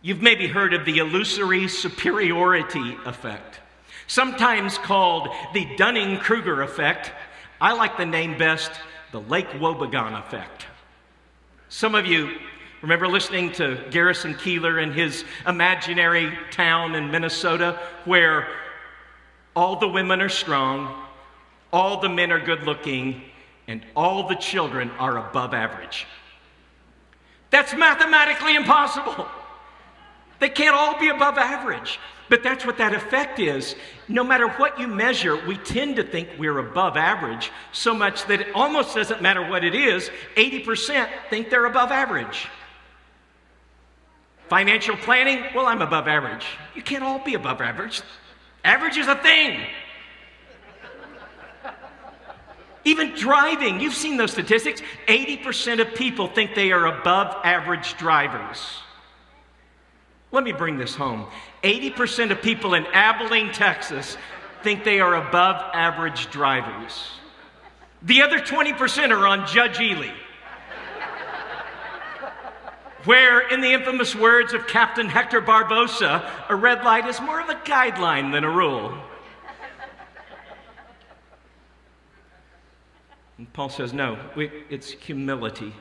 You've 0.00 0.22
maybe 0.22 0.46
heard 0.46 0.72
of 0.72 0.84
the 0.84 0.98
illusory 0.98 1.66
superiority 1.66 2.96
effect, 3.04 3.58
sometimes 4.06 4.78
called 4.78 5.28
the 5.52 5.66
Dunning 5.76 6.18
Kruger 6.18 6.62
effect. 6.62 7.10
I 7.60 7.72
like 7.72 7.96
the 7.96 8.06
name 8.06 8.38
best 8.38 8.70
the 9.10 9.20
Lake 9.22 9.48
Wobegon 9.50 10.18
effect. 10.18 10.66
Some 11.68 11.94
of 11.96 12.06
you 12.06 12.38
remember 12.82 13.08
listening 13.08 13.50
to 13.52 13.84
Garrison 13.90 14.34
Keillor 14.34 14.80
in 14.80 14.92
his 14.92 15.24
imaginary 15.46 16.38
town 16.52 16.94
in 16.94 17.10
Minnesota 17.10 17.80
where 18.04 18.46
all 19.56 19.76
the 19.76 19.88
women 19.88 20.20
are 20.20 20.28
strong, 20.28 21.05
all 21.76 22.00
the 22.00 22.08
men 22.08 22.32
are 22.32 22.40
good 22.40 22.62
looking, 22.62 23.20
and 23.68 23.84
all 23.94 24.26
the 24.26 24.34
children 24.34 24.90
are 24.92 25.18
above 25.28 25.52
average. 25.52 26.06
That's 27.50 27.74
mathematically 27.74 28.56
impossible. 28.56 29.26
They 30.38 30.48
can't 30.48 30.74
all 30.74 30.98
be 30.98 31.10
above 31.10 31.36
average. 31.36 31.98
But 32.30 32.42
that's 32.42 32.64
what 32.64 32.78
that 32.78 32.94
effect 32.94 33.38
is. 33.38 33.76
No 34.08 34.24
matter 34.24 34.48
what 34.48 34.80
you 34.80 34.88
measure, 34.88 35.46
we 35.46 35.58
tend 35.58 35.96
to 35.96 36.02
think 36.02 36.30
we're 36.38 36.58
above 36.58 36.96
average 36.96 37.52
so 37.72 37.94
much 37.94 38.24
that 38.26 38.40
it 38.40 38.48
almost 38.54 38.94
doesn't 38.94 39.20
matter 39.20 39.46
what 39.46 39.62
it 39.62 39.74
is. 39.74 40.10
80% 40.34 41.08
think 41.28 41.50
they're 41.50 41.66
above 41.66 41.92
average. 41.92 42.48
Financial 44.48 44.96
planning, 44.96 45.44
well, 45.54 45.66
I'm 45.66 45.82
above 45.82 46.08
average. 46.08 46.46
You 46.74 46.82
can't 46.82 47.04
all 47.04 47.18
be 47.18 47.34
above 47.34 47.60
average. 47.60 48.00
Average 48.64 48.96
is 48.96 49.08
a 49.08 49.16
thing. 49.16 49.60
Even 52.86 53.16
driving, 53.16 53.80
you've 53.80 53.96
seen 53.96 54.16
those 54.16 54.30
statistics. 54.30 54.80
80% 55.08 55.80
of 55.80 55.96
people 55.96 56.28
think 56.28 56.54
they 56.54 56.70
are 56.70 56.86
above 56.86 57.34
average 57.42 57.96
drivers. 57.96 58.64
Let 60.30 60.44
me 60.44 60.52
bring 60.52 60.78
this 60.78 60.94
home. 60.94 61.26
80% 61.64 62.30
of 62.30 62.40
people 62.40 62.74
in 62.74 62.86
Abilene, 62.86 63.52
Texas 63.52 64.16
think 64.62 64.84
they 64.84 65.00
are 65.00 65.16
above 65.16 65.60
average 65.74 66.30
drivers. 66.30 67.08
The 68.02 68.22
other 68.22 68.38
20% 68.38 69.10
are 69.10 69.26
on 69.26 69.48
Judge 69.48 69.80
Ely. 69.80 70.12
Where, 73.04 73.48
in 73.48 73.62
the 73.62 73.72
infamous 73.72 74.14
words 74.14 74.52
of 74.52 74.68
Captain 74.68 75.08
Hector 75.08 75.42
Barbossa, 75.42 76.30
a 76.48 76.54
red 76.54 76.84
light 76.84 77.08
is 77.08 77.20
more 77.20 77.40
of 77.40 77.48
a 77.48 77.54
guideline 77.54 78.30
than 78.30 78.44
a 78.44 78.50
rule. 78.50 78.96
And 83.38 83.52
Paul 83.52 83.68
says, 83.68 83.92
no, 83.92 84.18
it's 84.36 84.90
humility. 84.90 85.74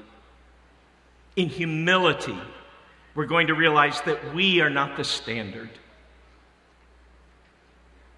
In 1.35 1.49
humility, 1.49 2.37
we're 3.13 3.25
going 3.25 3.47
to 3.47 3.53
realize 3.53 4.01
that 4.01 4.33
we 4.33 4.61
are 4.61 4.69
not 4.69 4.97
the 4.97 5.03
standard. 5.03 5.69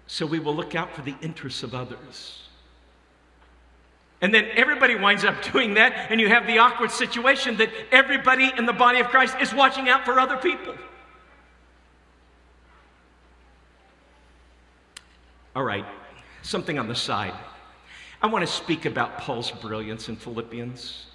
So 0.06 0.26
we 0.26 0.38
will 0.38 0.54
look 0.54 0.74
out 0.74 0.94
for 0.94 1.02
the 1.02 1.14
interests 1.20 1.62
of 1.62 1.74
others. 1.74 2.42
And 4.20 4.34
then 4.34 4.46
everybody 4.54 4.96
winds 4.96 5.24
up 5.24 5.40
doing 5.52 5.74
that, 5.74 6.10
and 6.10 6.20
you 6.20 6.28
have 6.28 6.46
the 6.46 6.58
awkward 6.58 6.90
situation 6.90 7.56
that 7.58 7.70
everybody 7.92 8.50
in 8.56 8.66
the 8.66 8.72
body 8.72 8.98
of 8.98 9.08
Christ 9.08 9.36
is 9.40 9.54
watching 9.54 9.88
out 9.88 10.04
for 10.04 10.18
other 10.18 10.36
people. 10.36 10.74
All 15.54 15.64
right, 15.64 15.84
something 16.42 16.78
on 16.78 16.88
the 16.88 16.94
side. 16.94 17.34
I 18.20 18.26
want 18.26 18.46
to 18.46 18.52
speak 18.52 18.84
about 18.84 19.18
Paul's 19.18 19.50
brilliance 19.50 20.08
in 20.08 20.16
Philippians. 20.16 21.06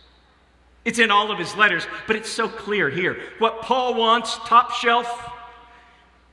It's 0.85 0.99
in 0.99 1.11
all 1.11 1.31
of 1.31 1.39
his 1.39 1.55
letters, 1.55 1.85
but 2.07 2.15
it's 2.15 2.29
so 2.29 2.47
clear 2.47 2.89
here. 2.89 3.17
What 3.39 3.61
Paul 3.61 3.95
wants, 3.95 4.37
top 4.39 4.71
shelf, 4.71 5.31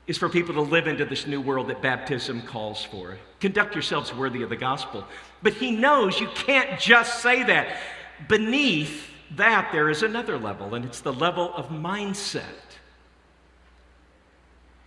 is 0.07 0.19
for 0.19 0.29
people 0.29 0.55
to 0.55 0.61
live 0.61 0.89
into 0.89 1.05
this 1.05 1.27
new 1.27 1.41
world 1.41 1.69
that 1.69 1.83
baptism 1.83 2.43
calls 2.43 2.85
for. 2.85 3.17
Conduct 3.41 3.75
yourselves 3.75 4.15
worthy 4.15 4.43
of 4.43 4.49
the 4.49 4.57
gospel. 4.57 5.05
But 5.43 5.55
he 5.55 5.71
knows 5.71 6.21
you 6.21 6.29
can't 6.35 6.81
just 6.81 7.23
say 7.23 7.45
that. 7.45 7.77
Beneath 8.29 9.09
that, 9.37 9.71
there 9.73 9.89
is 9.89 10.03
another 10.03 10.37
level, 10.37 10.75
and 10.75 10.85
it's 10.85 11.01
the 11.01 11.13
level 11.13 11.55
of 11.55 11.69
mindset. 11.69 12.43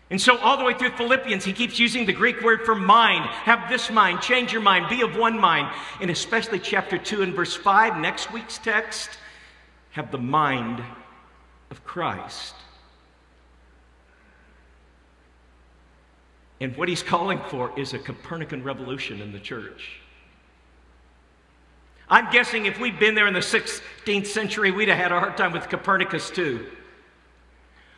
And 0.10 0.22
so, 0.22 0.38
all 0.38 0.58
the 0.58 0.63
way 0.63 0.74
through 0.74 0.92
Philippians, 0.92 1.44
he 1.44 1.54
keeps 1.54 1.80
using 1.80 2.06
the 2.06 2.13
Greek 2.13 2.42
word 2.42 2.66
for 2.66 2.76
mind. 2.76 3.26
Have 3.26 3.70
this 3.70 3.89
mind, 3.89 4.22
change 4.22 4.52
your 4.52 4.62
mind, 4.62 4.89
be 4.89 5.02
of 5.02 5.16
one 5.16 5.39
mind. 5.39 5.74
And 6.02 6.12
especially 6.12 6.60
chapter 6.60 6.98
2 6.98 7.24
and 7.24 7.34
verse 7.34 7.56
5, 7.56 7.98
next 7.98 8.32
week's 8.32 8.58
text, 8.58 9.10
have 9.92 10.12
the 10.12 10.18
mind 10.18 10.84
of 11.72 11.84
Christ. 11.84 12.54
And 16.60 16.78
what 16.78 16.88
he's 16.88 17.04
calling 17.04 17.42
for 17.50 17.78
is 17.78 17.94
a 17.94 18.00
Copernican 18.00 18.63
revolution 18.63 19.22
in 19.22 19.32
the 19.32 19.39
church. 19.39 20.00
I'm 22.10 22.32
guessing 22.32 22.66
if 22.66 22.80
we'd 22.80 23.00
been 23.00 23.16
there 23.16 23.28
in 23.28 23.34
the 23.34 23.39
16th 23.39 24.28
century, 24.28 24.72
we'd 24.72 24.89
have 24.89 24.98
had 24.98 25.12
a 25.12 25.20
hard 25.20 25.38
time 25.38 25.52
with 25.52 25.68
Copernicus 25.70 26.30
too. 26.30 26.68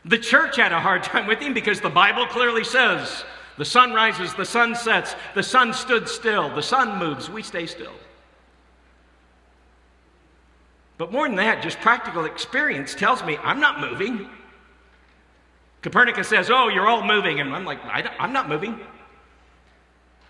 The 0.05 0.17
church 0.19 0.55
had 0.57 0.71
a 0.71 0.79
hard 0.79 1.03
time 1.03 1.25
with 1.25 1.39
him 1.39 1.53
because 1.53 1.81
the 1.81 1.89
Bible 1.89 2.27
clearly 2.27 2.63
says 2.63 3.25
the 3.57 3.65
sun 3.65 3.91
rises, 3.91 4.33
the 4.35 4.45
sun 4.45 4.75
sets, 4.75 5.15
the 5.33 5.41
sun 5.41 5.73
stood 5.73 6.07
still, 6.07 6.53
the 6.53 6.61
sun 6.61 6.99
moves, 6.99 7.29
we 7.29 7.41
stay 7.41 7.65
still. 7.65 7.93
But 10.97 11.11
more 11.11 11.27
than 11.27 11.37
that, 11.37 11.63
just 11.63 11.79
practical 11.79 12.25
experience 12.25 12.93
tells 12.93 13.23
me 13.23 13.37
I'm 13.43 13.59
not 13.59 13.79
moving. 13.79 14.29
Copernicus 15.81 16.27
says, 16.27 16.49
Oh, 16.49 16.69
you're 16.69 16.87
all 16.87 17.03
moving. 17.03 17.39
And 17.39 17.53
I'm 17.53 17.65
like, 17.65 17.79
I'm 17.83 18.31
not 18.31 18.47
moving. 18.47 18.79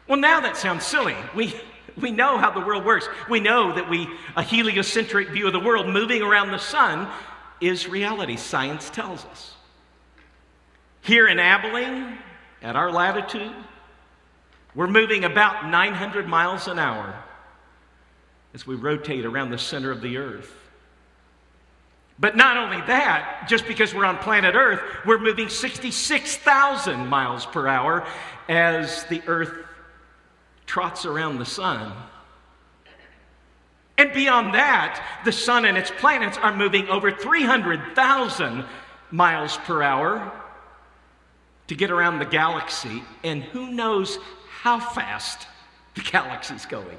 Well, 0.07 0.19
now 0.19 0.39
that 0.39 0.57
sounds 0.57 0.85
silly. 0.85 1.15
We, 1.35 1.53
we 1.97 2.11
know 2.11 2.37
how 2.37 2.51
the 2.51 2.59
world 2.59 2.85
works. 2.85 3.07
We 3.29 3.39
know 3.39 3.73
that 3.73 3.89
we, 3.89 4.07
a 4.35 4.43
heliocentric 4.43 5.29
view 5.29 5.47
of 5.47 5.53
the 5.53 5.59
world 5.59 5.87
moving 5.87 6.21
around 6.21 6.51
the 6.51 6.57
sun 6.57 7.09
is 7.61 7.87
reality. 7.87 8.35
Science 8.37 8.89
tells 8.89 9.25
us. 9.25 9.54
Here 11.05 11.27
in 11.27 11.37
Abilene, 11.37 12.17
at 12.63 12.75
our 12.75 12.91
latitude, 12.91 13.53
we're 14.73 14.87
moving 14.87 15.23
about 15.23 15.69
900 15.69 16.27
miles 16.27 16.67
an 16.67 16.79
hour 16.79 17.13
as 18.55 18.65
we 18.65 18.73
rotate 18.73 19.23
around 19.23 19.51
the 19.51 19.57
center 19.59 19.91
of 19.91 20.01
the 20.01 20.17
earth. 20.17 20.51
But 22.17 22.35
not 22.35 22.57
only 22.57 22.77
that, 22.87 23.45
just 23.47 23.67
because 23.67 23.93
we're 23.93 24.05
on 24.05 24.17
planet 24.17 24.55
Earth, 24.55 24.81
we're 25.05 25.19
moving 25.19 25.47
66,000 25.47 27.05
miles 27.05 27.45
per 27.45 27.67
hour 27.67 28.07
as 28.49 29.03
the 29.03 29.21
Earth 29.27 29.53
trots 30.65 31.05
around 31.05 31.37
the 31.37 31.45
sun. 31.45 31.93
And 33.99 34.11
beyond 34.11 34.55
that, 34.55 35.05
the 35.23 35.31
sun 35.31 35.65
and 35.65 35.77
its 35.77 35.91
planets 35.91 36.37
are 36.39 36.55
moving 36.55 36.87
over 36.87 37.11
300,000 37.11 38.65
miles 39.11 39.57
per 39.57 39.83
hour 39.83 40.31
to 41.67 41.75
get 41.75 41.91
around 41.91 42.19
the 42.19 42.25
galaxy. 42.25 43.03
And 43.23 43.43
who 43.43 43.71
knows 43.71 44.17
how 44.61 44.79
fast 44.79 45.47
the 45.95 46.01
galaxy's 46.01 46.65
going? 46.65 46.97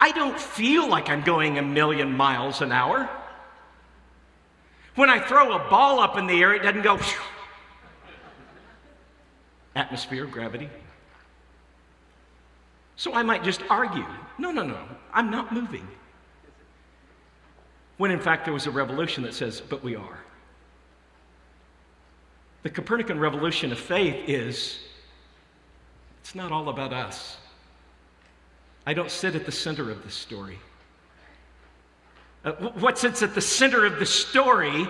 I 0.00 0.12
don't 0.12 0.38
feel 0.38 0.88
like 0.88 1.08
I'm 1.10 1.22
going 1.22 1.58
a 1.58 1.62
million 1.62 2.12
miles 2.16 2.60
an 2.60 2.72
hour. 2.72 3.08
When 4.94 5.10
I 5.10 5.18
throw 5.20 5.52
a 5.52 5.68
ball 5.70 6.00
up 6.00 6.16
in 6.16 6.26
the 6.26 6.40
air, 6.40 6.54
it 6.54 6.62
doesn't 6.62 6.82
go 6.82 6.98
atmosphere, 9.74 10.26
gravity. 10.26 10.68
So 12.96 13.14
I 13.14 13.22
might 13.22 13.44
just 13.44 13.62
argue 13.70 14.04
no, 14.38 14.52
no, 14.52 14.62
no, 14.62 14.78
I'm 15.12 15.30
not 15.30 15.52
moving. 15.52 15.86
When 17.96 18.12
in 18.12 18.20
fact 18.20 18.44
there 18.44 18.54
was 18.54 18.66
a 18.66 18.70
revolution 18.70 19.24
that 19.24 19.34
says, 19.34 19.60
but 19.60 19.82
we 19.82 19.96
are. 19.96 20.24
The 22.62 22.70
Copernican 22.70 23.18
revolution 23.18 23.72
of 23.72 23.78
faith 23.78 24.28
is 24.28 24.80
it's 26.20 26.34
not 26.34 26.52
all 26.52 26.68
about 26.68 26.92
us. 26.92 27.36
I 28.86 28.94
don't 28.94 29.10
sit 29.10 29.34
at 29.34 29.46
the 29.46 29.52
center 29.52 29.90
of 29.90 30.02
the 30.02 30.10
story. 30.10 30.58
Uh, 32.44 32.52
what 32.52 32.98
sits 32.98 33.22
at 33.22 33.34
the 33.34 33.40
center 33.40 33.84
of 33.84 33.98
the 33.98 34.06
story 34.06 34.88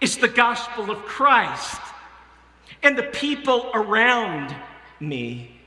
is 0.00 0.16
the 0.16 0.28
gospel 0.28 0.90
of 0.90 0.98
Christ 1.04 1.80
and 2.82 2.96
the 2.96 3.04
people 3.04 3.70
around 3.74 4.54
me. 5.00 5.58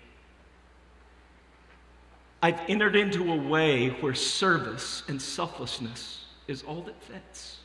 I've 2.43 2.59
entered 2.67 2.95
into 2.95 3.31
a 3.31 3.35
way 3.35 3.89
where 3.89 4.15
service 4.15 5.03
and 5.07 5.21
selflessness 5.21 6.25
is 6.47 6.63
all 6.63 6.81
that 6.83 7.01
fits. 7.03 7.60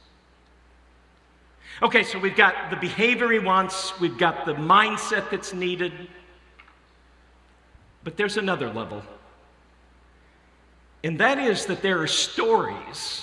Okay, 1.83 2.03
so 2.03 2.19
we've 2.19 2.37
got 2.37 2.71
the 2.71 2.77
behavior 2.77 3.31
he 3.31 3.39
wants, 3.39 3.99
we've 4.01 4.17
got 4.19 4.47
the 4.47 4.55
mindset 4.55 5.31
that's 5.31 5.53
needed, 5.53 5.93
but 8.03 8.17
there's 8.17 8.37
another 8.37 8.73
level 8.73 9.03
and 11.07 11.21
that 11.21 11.39
is 11.39 11.67
that 11.67 11.83
there 11.83 12.03
are 12.03 12.09
stories. 12.09 13.23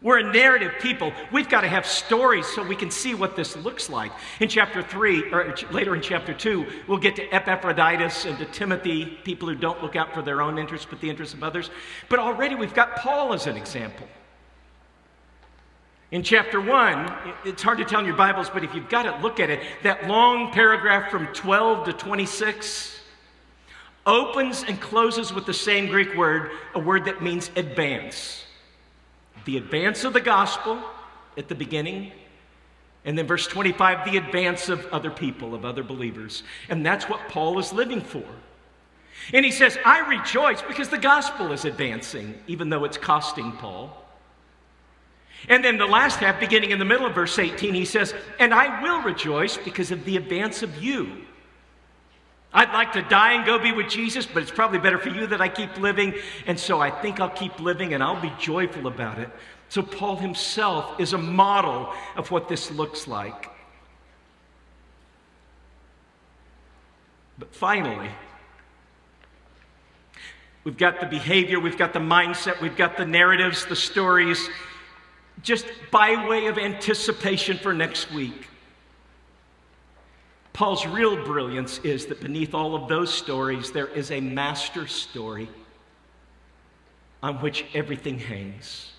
We're 0.00 0.18
a 0.18 0.32
narrative 0.32 0.72
people. 0.80 1.12
We've 1.30 1.48
got 1.48 1.60
to 1.60 1.68
have 1.68 1.84
stories 1.84 2.46
so 2.46 2.62
we 2.62 2.74
can 2.74 2.90
see 2.90 3.14
what 3.14 3.36
this 3.36 3.54
looks 3.54 3.90
like. 3.90 4.12
In 4.40 4.48
chapter 4.48 4.82
3, 4.82 5.30
or 5.30 5.54
later 5.72 5.94
in 5.94 6.00
chapter 6.00 6.32
2, 6.32 6.66
we'll 6.88 6.96
get 6.96 7.16
to 7.16 7.34
Epaphroditus 7.34 8.24
and 8.24 8.38
to 8.38 8.46
Timothy, 8.46 9.04
people 9.24 9.46
who 9.46 9.54
don't 9.54 9.82
look 9.82 9.94
out 9.94 10.14
for 10.14 10.22
their 10.22 10.40
own 10.40 10.56
interests 10.56 10.86
but 10.88 11.00
the 11.02 11.10
interests 11.10 11.34
of 11.34 11.42
others. 11.42 11.68
But 12.08 12.18
already 12.18 12.54
we've 12.54 12.72
got 12.72 12.96
Paul 12.96 13.34
as 13.34 13.46
an 13.46 13.58
example. 13.58 14.06
In 16.12 16.22
chapter 16.22 16.60
1, 16.60 17.12
it's 17.44 17.62
hard 17.64 17.78
to 17.78 17.84
tell 17.84 17.98
in 17.98 18.06
your 18.06 18.14
Bibles, 18.14 18.48
but 18.48 18.62
if 18.62 18.72
you've 18.74 18.88
got 18.88 19.06
it, 19.06 19.20
look 19.22 19.40
at 19.40 19.50
it. 19.50 19.60
That 19.82 20.06
long 20.06 20.52
paragraph 20.52 21.10
from 21.10 21.26
12 21.28 21.86
to 21.86 21.92
26 21.92 23.00
opens 24.06 24.62
and 24.62 24.80
closes 24.80 25.32
with 25.32 25.46
the 25.46 25.54
same 25.54 25.88
Greek 25.88 26.14
word, 26.14 26.52
a 26.74 26.78
word 26.78 27.06
that 27.06 27.22
means 27.22 27.50
advance. 27.56 28.44
The 29.46 29.56
advance 29.56 30.04
of 30.04 30.12
the 30.12 30.20
gospel 30.20 30.80
at 31.36 31.48
the 31.48 31.56
beginning, 31.56 32.12
and 33.04 33.18
then 33.18 33.26
verse 33.26 33.48
25, 33.48 34.08
the 34.08 34.16
advance 34.16 34.68
of 34.68 34.86
other 34.92 35.10
people, 35.10 35.56
of 35.56 35.64
other 35.64 35.82
believers. 35.82 36.44
And 36.68 36.86
that's 36.86 37.08
what 37.08 37.28
Paul 37.28 37.58
is 37.58 37.72
living 37.72 38.00
for. 38.00 38.24
And 39.32 39.44
he 39.44 39.50
says, 39.50 39.76
I 39.84 40.08
rejoice 40.08 40.62
because 40.62 40.88
the 40.88 40.98
gospel 40.98 41.50
is 41.50 41.64
advancing, 41.64 42.34
even 42.46 42.68
though 42.68 42.84
it's 42.84 42.96
costing 42.96 43.50
Paul. 43.52 44.05
And 45.48 45.64
then 45.64 45.78
the 45.78 45.86
last 45.86 46.16
half, 46.16 46.40
beginning 46.40 46.70
in 46.70 46.78
the 46.78 46.84
middle 46.84 47.06
of 47.06 47.14
verse 47.14 47.38
18, 47.38 47.74
he 47.74 47.84
says, 47.84 48.14
And 48.38 48.52
I 48.52 48.82
will 48.82 49.02
rejoice 49.02 49.56
because 49.56 49.90
of 49.90 50.04
the 50.04 50.16
advance 50.16 50.62
of 50.62 50.82
you 50.82 51.26
I'd 52.56 52.72
like 52.72 52.92
to 52.92 53.02
die 53.02 53.34
and 53.34 53.44
go 53.44 53.58
be 53.58 53.72
with 53.72 53.90
Jesus, 53.90 54.24
but 54.24 54.42
it's 54.42 54.50
probably 54.50 54.78
better 54.78 54.96
for 54.96 55.10
you 55.10 55.26
that 55.26 55.42
I 55.42 55.48
keep 55.50 55.76
living. 55.78 56.14
And 56.46 56.58
so 56.58 56.80
I 56.80 56.90
think 56.90 57.20
I'll 57.20 57.28
keep 57.28 57.60
living 57.60 57.92
and 57.92 58.02
I'll 58.02 58.20
be 58.20 58.32
joyful 58.38 58.86
about 58.86 59.18
it. 59.18 59.28
So 59.68 59.82
Paul 59.82 60.16
himself 60.16 60.98
is 60.98 61.12
a 61.12 61.18
model 61.18 61.92
of 62.16 62.30
what 62.30 62.48
this 62.48 62.70
looks 62.70 63.06
like. 63.06 63.50
But 67.38 67.54
finally, 67.54 68.08
we've 70.64 70.78
got 70.78 70.98
the 70.98 71.06
behavior, 71.06 71.60
we've 71.60 71.76
got 71.76 71.92
the 71.92 71.98
mindset, 71.98 72.62
we've 72.62 72.76
got 72.76 72.96
the 72.96 73.04
narratives, 73.04 73.66
the 73.66 73.76
stories, 73.76 74.48
just 75.42 75.66
by 75.90 76.26
way 76.26 76.46
of 76.46 76.58
anticipation 76.58 77.58
for 77.58 77.72
next 77.72 78.10
week. 78.12 78.48
Paul's 80.52 80.86
real 80.86 81.22
brilliance 81.22 81.78
is 81.80 82.06
that 82.06 82.20
beneath 82.20 82.54
all 82.54 82.74
of 82.74 82.88
those 82.88 83.12
stories, 83.12 83.72
there 83.72 83.88
is 83.88 84.10
a 84.10 84.20
master 84.20 84.86
story 84.86 85.48
on 87.22 87.40
which 87.42 87.66
everything 87.74 88.18
hangs. 88.18 88.92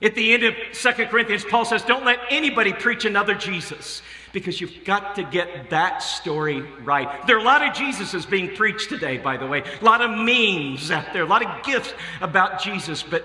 At 0.00 0.14
the 0.14 0.34
end 0.34 0.42
of 0.44 0.54
Second 0.72 1.08
Corinthians, 1.08 1.44
Paul 1.44 1.64
says, 1.64 1.82
Don't 1.82 2.04
let 2.04 2.18
anybody 2.30 2.72
preach 2.72 3.04
another 3.04 3.34
Jesus 3.34 4.02
because 4.32 4.60
you've 4.60 4.84
got 4.84 5.14
to 5.16 5.22
get 5.22 5.70
that 5.70 5.98
story 5.98 6.62
right. 6.82 7.26
There 7.26 7.36
are 7.36 7.40
a 7.40 7.44
lot 7.44 7.62
of 7.62 7.74
Jesuses 7.74 8.28
being 8.28 8.54
preached 8.54 8.88
today, 8.88 9.18
by 9.18 9.36
the 9.36 9.46
way, 9.46 9.62
a 9.62 9.84
lot 9.84 10.00
of 10.00 10.10
memes 10.10 10.90
out 10.90 11.12
there, 11.12 11.22
a 11.22 11.26
lot 11.26 11.44
of 11.44 11.64
gifts 11.64 11.94
about 12.20 12.60
Jesus, 12.60 13.02
but, 13.02 13.24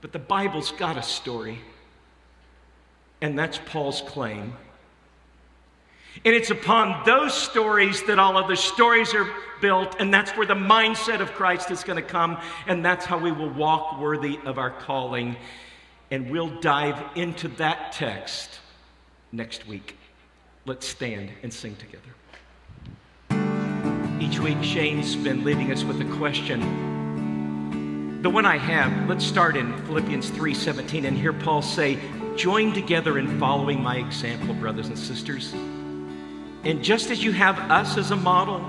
but 0.00 0.12
the 0.12 0.18
Bible's 0.18 0.72
got 0.72 0.96
a 0.96 1.02
story. 1.02 1.58
And 3.20 3.38
that's 3.38 3.58
Paul's 3.66 4.00
claim. 4.02 4.54
And 6.24 6.34
it's 6.34 6.50
upon 6.50 7.04
those 7.06 7.34
stories 7.34 8.02
that 8.04 8.18
all 8.18 8.36
other 8.36 8.56
stories 8.56 9.14
are 9.14 9.28
built, 9.60 9.96
and 10.00 10.12
that's 10.12 10.32
where 10.32 10.46
the 10.46 10.54
mindset 10.54 11.20
of 11.20 11.32
Christ 11.32 11.70
is 11.70 11.84
going 11.84 12.02
to 12.02 12.08
come, 12.08 12.38
and 12.66 12.84
that's 12.84 13.04
how 13.06 13.18
we 13.18 13.30
will 13.30 13.50
walk 13.50 14.00
worthy 14.00 14.38
of 14.44 14.58
our 14.58 14.70
calling. 14.70 15.36
And 16.10 16.30
we'll 16.30 16.60
dive 16.60 17.00
into 17.14 17.48
that 17.48 17.92
text 17.92 18.58
next 19.30 19.66
week. 19.68 19.96
Let's 20.66 20.86
stand 20.86 21.30
and 21.42 21.52
sing 21.52 21.76
together. 21.76 22.02
Each 24.20 24.38
week, 24.40 24.62
Shane's 24.62 25.14
been 25.16 25.44
leaving 25.44 25.72
us 25.72 25.84
with 25.84 26.00
a 26.00 26.16
question. 26.16 26.99
The 28.20 28.28
one 28.28 28.44
I 28.44 28.58
have, 28.58 29.08
let's 29.08 29.24
start 29.24 29.56
in 29.56 29.72
Philippians 29.86 30.28
3:17 30.28 31.06
and 31.06 31.16
hear 31.16 31.32
Paul 31.32 31.62
say, 31.62 31.98
"Join 32.36 32.74
together 32.74 33.18
in 33.18 33.38
following 33.38 33.82
my 33.82 33.96
example, 33.96 34.52
brothers 34.52 34.88
and 34.88 34.98
sisters." 34.98 35.54
And 36.62 36.84
just 36.84 37.10
as 37.10 37.24
you 37.24 37.32
have 37.32 37.58
us 37.70 37.96
as 37.96 38.10
a 38.10 38.16
model, 38.16 38.60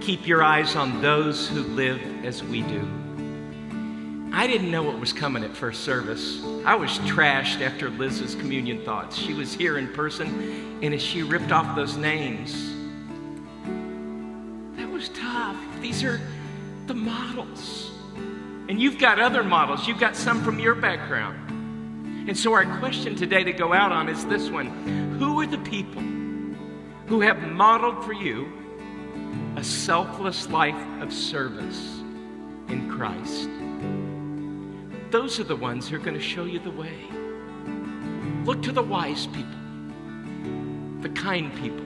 keep 0.00 0.28
your 0.28 0.44
eyes 0.44 0.76
on 0.76 1.02
those 1.02 1.48
who 1.48 1.62
live 1.62 2.00
as 2.24 2.44
we 2.44 2.62
do. 2.62 2.86
I 4.32 4.46
didn't 4.46 4.70
know 4.70 4.84
what 4.84 5.00
was 5.00 5.12
coming 5.12 5.42
at 5.42 5.56
first 5.56 5.82
service. 5.82 6.40
I 6.64 6.76
was 6.76 7.00
trashed 7.00 7.60
after 7.60 7.90
Liz's 7.90 8.36
communion 8.36 8.84
thoughts. 8.84 9.18
She 9.18 9.34
was 9.34 9.52
here 9.52 9.78
in 9.78 9.88
person, 9.88 10.78
and 10.80 10.94
as 10.94 11.02
she 11.02 11.24
ripped 11.24 11.50
off 11.50 11.74
those 11.74 11.96
names, 11.96 12.72
that 14.76 14.88
was 14.88 15.08
tough. 15.08 15.56
These 15.80 16.04
are 16.04 16.20
the 16.86 16.94
models. 16.94 17.83
And 18.68 18.80
you've 18.80 18.98
got 18.98 19.20
other 19.20 19.44
models, 19.44 19.86
you've 19.86 20.00
got 20.00 20.16
some 20.16 20.42
from 20.42 20.58
your 20.58 20.74
background. 20.74 22.28
And 22.28 22.36
so, 22.36 22.54
our 22.54 22.78
question 22.78 23.14
today 23.14 23.44
to 23.44 23.52
go 23.52 23.72
out 23.72 23.92
on 23.92 24.08
is 24.08 24.24
this 24.26 24.48
one 24.48 25.18
Who 25.18 25.40
are 25.40 25.46
the 25.46 25.58
people 25.58 26.02
who 27.06 27.20
have 27.20 27.38
modeled 27.42 28.02
for 28.04 28.14
you 28.14 28.50
a 29.56 29.64
selfless 29.64 30.48
life 30.48 31.02
of 31.02 31.12
service 31.12 32.00
in 32.68 32.90
Christ. 32.90 33.48
Those 35.10 35.38
are 35.38 35.44
the 35.44 35.56
ones 35.56 35.88
who 35.88 35.96
are 35.96 36.00
going 36.00 36.16
to 36.16 36.22
show 36.22 36.44
you 36.44 36.58
the 36.58 36.70
way. 36.70 37.06
Look 38.44 38.62
to 38.62 38.72
the 38.72 38.82
wise 38.82 39.26
people, 39.26 39.44
the 41.00 41.08
kind 41.10 41.54
people, 41.56 41.84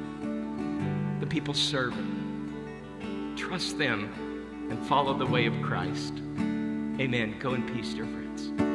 the 1.20 1.26
people 1.26 1.52
serving. 1.52 3.34
Trust 3.36 3.78
them 3.78 4.66
and 4.70 4.86
follow 4.86 5.16
the 5.16 5.26
way 5.26 5.46
of 5.46 5.60
Christ. 5.62 6.14
Amen. 7.00 7.36
Go 7.38 7.54
in 7.54 7.62
peace, 7.62 7.94
dear 7.94 8.06
friends. 8.06 8.67